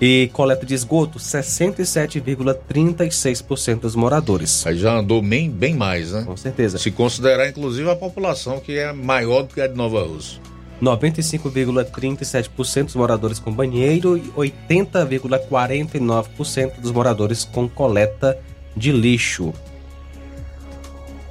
[0.00, 4.66] E coleta de esgoto, 67,36% dos moradores.
[4.66, 6.24] Aí já andou bem, bem mais, né?
[6.24, 6.76] Com certeza.
[6.78, 10.40] Se considerar, inclusive, a população, que é maior do que a de Nova Rússia.
[10.82, 18.38] 95,37% dos moradores com banheiro e 80,49% dos moradores com coleta
[18.76, 19.54] de lixo.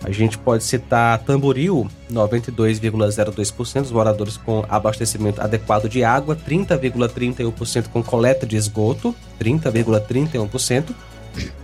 [0.08, 8.04] A gente pode citar Tamboril, 92,02%, os moradores com abastecimento adequado de água, 30,31% com
[8.04, 10.94] coleta de esgoto, 30,31%,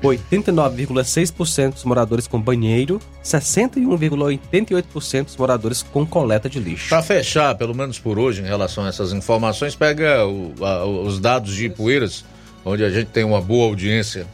[0.04, 6.90] 89,6% dos moradores com banheiro, 61,88% dos moradores com coleta de lixo.
[6.90, 11.20] Para fechar, pelo menos por hoje, em relação a essas informações, pega o- a- os
[11.20, 12.26] dados de Ipueiras,
[12.66, 14.26] onde a gente tem uma boa audiência.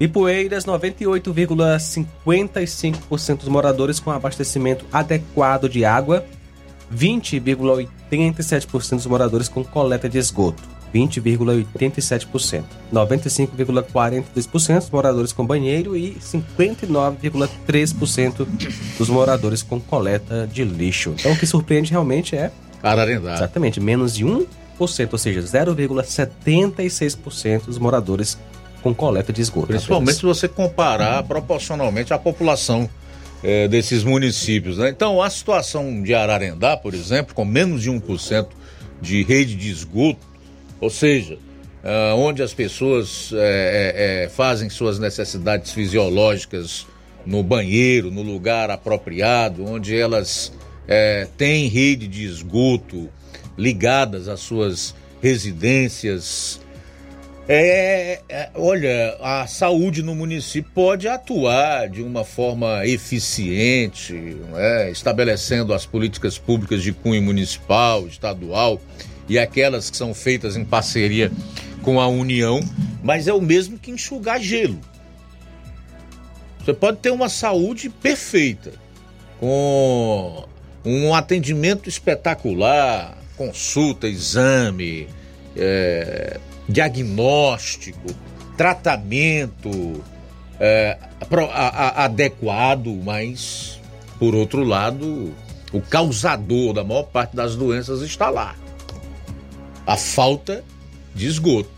[0.00, 6.24] Ipueiras, 98,55% dos moradores com abastecimento adequado de água,
[6.92, 10.62] 20,87% dos moradores com coleta de esgoto,
[10.94, 18.46] 20,87%, 95,42% dos moradores com banheiro e 59,3%
[18.96, 21.14] dos moradores com coleta de lixo.
[21.18, 22.50] Então o que surpreende realmente é
[22.82, 23.34] Ararendá.
[23.34, 24.46] Exatamente, menos de 1%,
[24.78, 28.38] ou seja, 0,76% dos moradores
[28.82, 29.68] com coleta de esgoto.
[29.68, 32.88] Principalmente se você comparar proporcionalmente a população
[33.42, 34.78] eh, desses municípios.
[34.78, 34.90] né?
[34.90, 38.48] Então, a situação de Ararendá, por exemplo, com menos de 1%
[39.00, 40.26] de rede de esgoto,
[40.80, 41.38] ou seja,
[41.82, 46.86] ah, onde as pessoas eh, eh, eh, fazem suas necessidades fisiológicas
[47.24, 50.52] no banheiro, no lugar apropriado, onde elas
[50.86, 53.08] eh, têm rede de esgoto
[53.56, 56.60] ligadas às suas residências.
[57.52, 64.88] É, é, olha, a saúde no município pode atuar de uma forma eficiente, não é?
[64.88, 68.80] estabelecendo as políticas públicas de cunho municipal, estadual
[69.28, 71.32] e aquelas que são feitas em parceria
[71.82, 72.60] com a União,
[73.02, 74.78] mas é o mesmo que enxugar gelo.
[76.60, 78.70] Você pode ter uma saúde perfeita,
[79.40, 80.46] com
[80.84, 85.08] um atendimento espetacular, consulta, exame,
[85.56, 86.38] é,
[86.70, 88.14] diagnóstico,
[88.56, 90.02] tratamento
[90.58, 90.98] é,
[91.52, 93.80] a- a- adequado, mas,
[94.18, 95.34] por outro lado,
[95.72, 98.54] o causador da maior parte das doenças está lá.
[99.86, 100.62] A falta
[101.14, 101.70] de esgoto.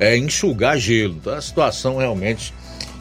[0.00, 1.14] É enxugar gelo.
[1.20, 2.52] Então, é uma situação realmente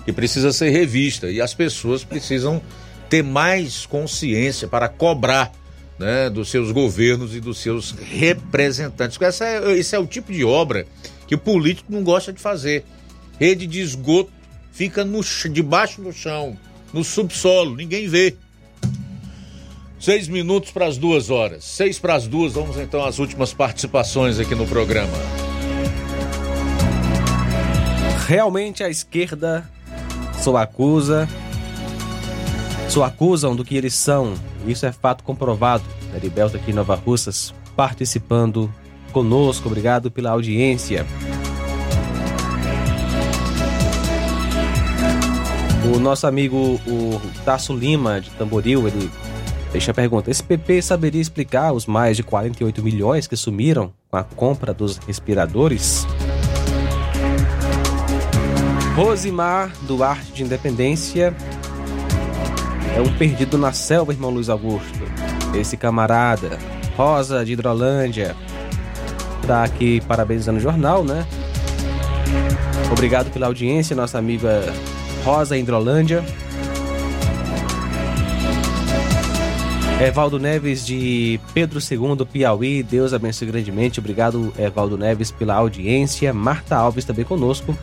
[0.06, 2.62] que precisa ser revista e as pessoas precisam
[3.10, 5.52] ter mais consciência para cobrar
[6.02, 9.22] né, dos seus governos e dos seus representantes.
[9.22, 10.88] Essa é, esse é o tipo de obra
[11.28, 12.84] que o político não gosta de fazer.
[13.40, 14.32] Rede de esgoto
[14.72, 15.22] fica no,
[15.52, 16.58] debaixo do chão,
[16.92, 18.36] no subsolo, ninguém vê.
[20.00, 21.64] Seis minutos para as duas horas.
[21.64, 25.14] Seis para as duas, vamos então às últimas participações aqui no programa.
[28.28, 29.70] Realmente a esquerda
[30.42, 31.30] só acusa,
[32.90, 34.34] só acusam do que eles são.
[34.66, 35.84] Isso é fato comprovado.
[36.16, 38.72] Heriberto aqui em Nova Russas participando
[39.12, 39.68] conosco.
[39.68, 41.06] Obrigado pela audiência.
[45.94, 49.10] O nosso amigo o Tasso Lima de Tamboril, ele
[49.72, 54.18] deixa a pergunta: esse PP saberia explicar os mais de 48 milhões que sumiram com
[54.18, 56.06] a compra dos respiradores?
[58.96, 61.36] Rosimar Duarte de Independência
[62.96, 65.00] é um perdido na selva, irmão Luiz Augusto.
[65.54, 66.58] Esse camarada,
[66.96, 68.36] Rosa de Hidrolândia,
[69.46, 71.26] tá aqui parabenizando o jornal, né?
[72.92, 74.62] Obrigado pela audiência, nossa amiga
[75.24, 76.24] Rosa Hidrolândia.
[80.02, 82.82] Evaldo Neves de Pedro II, Piauí.
[82.82, 84.00] Deus abençoe grandemente.
[84.00, 86.34] Obrigado, Evaldo Neves, pela audiência.
[86.34, 87.78] Marta Alves também conosco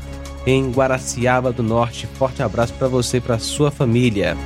[0.45, 2.09] em Guaraciaba do Norte.
[2.19, 4.37] Forte abraço para você e para sua família.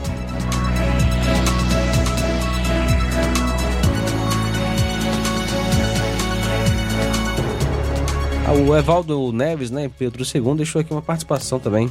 [8.52, 11.88] O Evaldo Neves, né, Pedro II, deixou aqui uma participação também.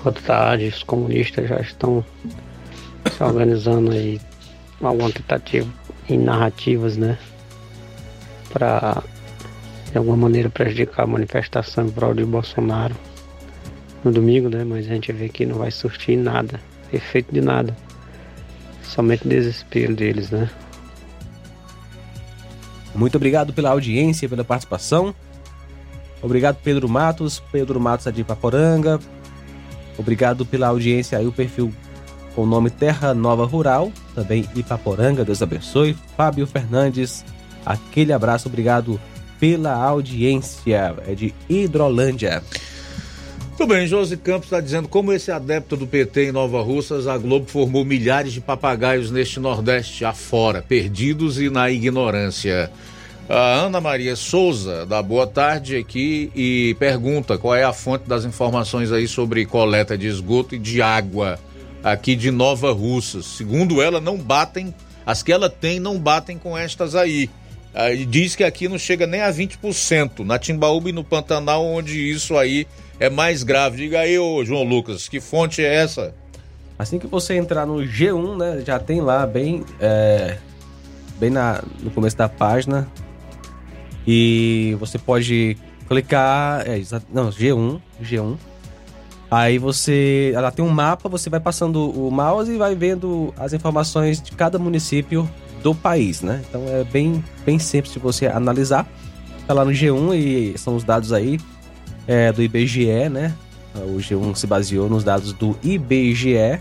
[0.00, 2.04] Boa tarde, os comunistas já estão
[3.10, 4.20] se organizando aí
[4.80, 5.68] alguma tentativa
[6.08, 7.18] em narrativas, né?
[8.52, 9.02] Para
[9.90, 12.94] de alguma maneira prejudicar a manifestação em prol de Bolsonaro
[14.04, 14.62] no domingo, né?
[14.62, 16.60] Mas a gente vê que não vai surtir nada,
[16.92, 17.76] efeito de nada.
[18.84, 20.48] Somente desespero deles, né?
[22.94, 25.12] Muito obrigado pela audiência, pela participação.
[26.26, 27.40] Obrigado, Pedro Matos.
[27.52, 28.98] Pedro Matos é de Paporanga.
[29.96, 31.72] Obrigado pela audiência aí, o perfil
[32.34, 35.96] com o nome Terra Nova Rural, também Ipaporanga, Deus abençoe.
[36.16, 37.24] Fábio Fernandes,
[37.64, 39.00] aquele abraço, obrigado
[39.38, 40.96] pela audiência.
[41.06, 42.42] É de Hidrolândia.
[43.56, 47.16] Tudo bem, Josi Campos está dizendo como esse adepto do PT em Nova Russas, a
[47.16, 52.70] Globo formou milhares de papagaios neste Nordeste afora, perdidos e na ignorância.
[53.28, 58.24] A Ana Maria Souza dá boa tarde aqui e pergunta qual é a fonte das
[58.24, 61.36] informações aí sobre coleta de esgoto e de água
[61.82, 63.22] aqui de Nova Russa.
[63.22, 64.72] Segundo ela, não batem,
[65.04, 67.28] as que ela tem não batem com estas aí.
[67.74, 72.08] Aí diz que aqui não chega nem a 20%, na Timbaúba e no Pantanal, onde
[72.08, 72.64] isso aí
[73.00, 73.78] é mais grave.
[73.78, 76.14] Diga aí, ô João Lucas, que fonte é essa?
[76.78, 80.38] Assim que você entrar no G1, né, já tem lá bem, é,
[81.18, 82.86] bem na, no começo da página.
[84.06, 85.56] E você pode
[85.88, 86.80] clicar, é,
[87.12, 88.36] não, G1, G1.
[89.30, 93.52] Aí você, ela tem um mapa, você vai passando o mouse e vai vendo as
[93.52, 95.28] informações de cada município
[95.62, 96.42] do país, né?
[96.48, 98.88] Então é bem, bem simples de você analisar.
[99.46, 101.40] Tá lá no G1 e são os dados aí
[102.06, 103.34] é, do IBGE, né?
[103.74, 106.60] O G1 se baseou nos dados do IBGE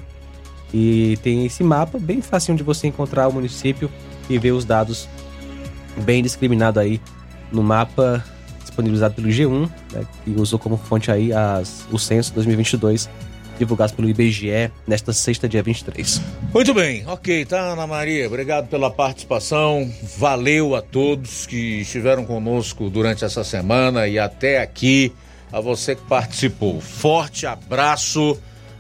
[0.73, 3.89] e tem esse mapa bem facinho de você encontrar o município
[4.29, 5.07] e ver os dados
[6.03, 6.99] bem discriminado aí
[7.55, 8.23] no mapa
[8.61, 13.09] disponibilizado pelo G1, né, que usou como fonte aí as, o censo 2022
[13.57, 16.21] divulgado pelo IBGE nesta sexta, dia 23.
[16.53, 18.27] Muito bem, ok, tá, Ana Maria?
[18.27, 19.89] Obrigado pela participação.
[20.17, 25.13] Valeu a todos que estiveram conosco durante essa semana e até aqui.
[25.51, 26.81] A você que participou.
[26.81, 28.37] Forte abraço.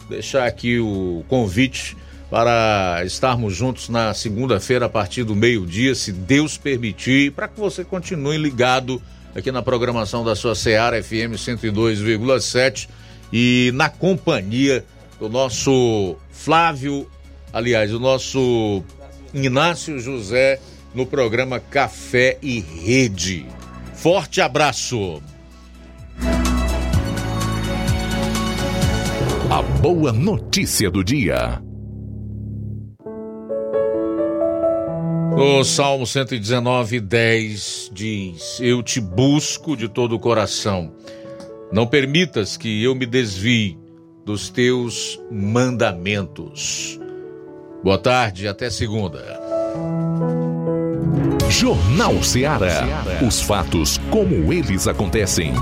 [0.09, 1.95] Deixar aqui o convite
[2.29, 7.83] para estarmos juntos na segunda-feira a partir do meio-dia, se Deus permitir, para que você
[7.83, 9.01] continue ligado
[9.35, 12.87] aqui na programação da sua Seara FM 102,7
[13.31, 14.83] e na companhia
[15.19, 17.09] do nosso Flávio,
[17.53, 18.83] aliás, o nosso
[19.33, 20.59] Inácio José
[20.93, 23.45] no programa Café e Rede.
[23.93, 25.21] Forte abraço.
[29.49, 31.61] A boa notícia do dia.
[35.37, 40.93] O Salmo 119, 10 diz: Eu te busco de todo o coração.
[41.73, 43.77] Não permitas que eu me desvie
[44.25, 46.97] dos teus mandamentos.
[47.83, 49.23] Boa tarde, até segunda.
[51.49, 53.03] Jornal Ceará.
[53.25, 55.53] Os fatos como eles acontecem.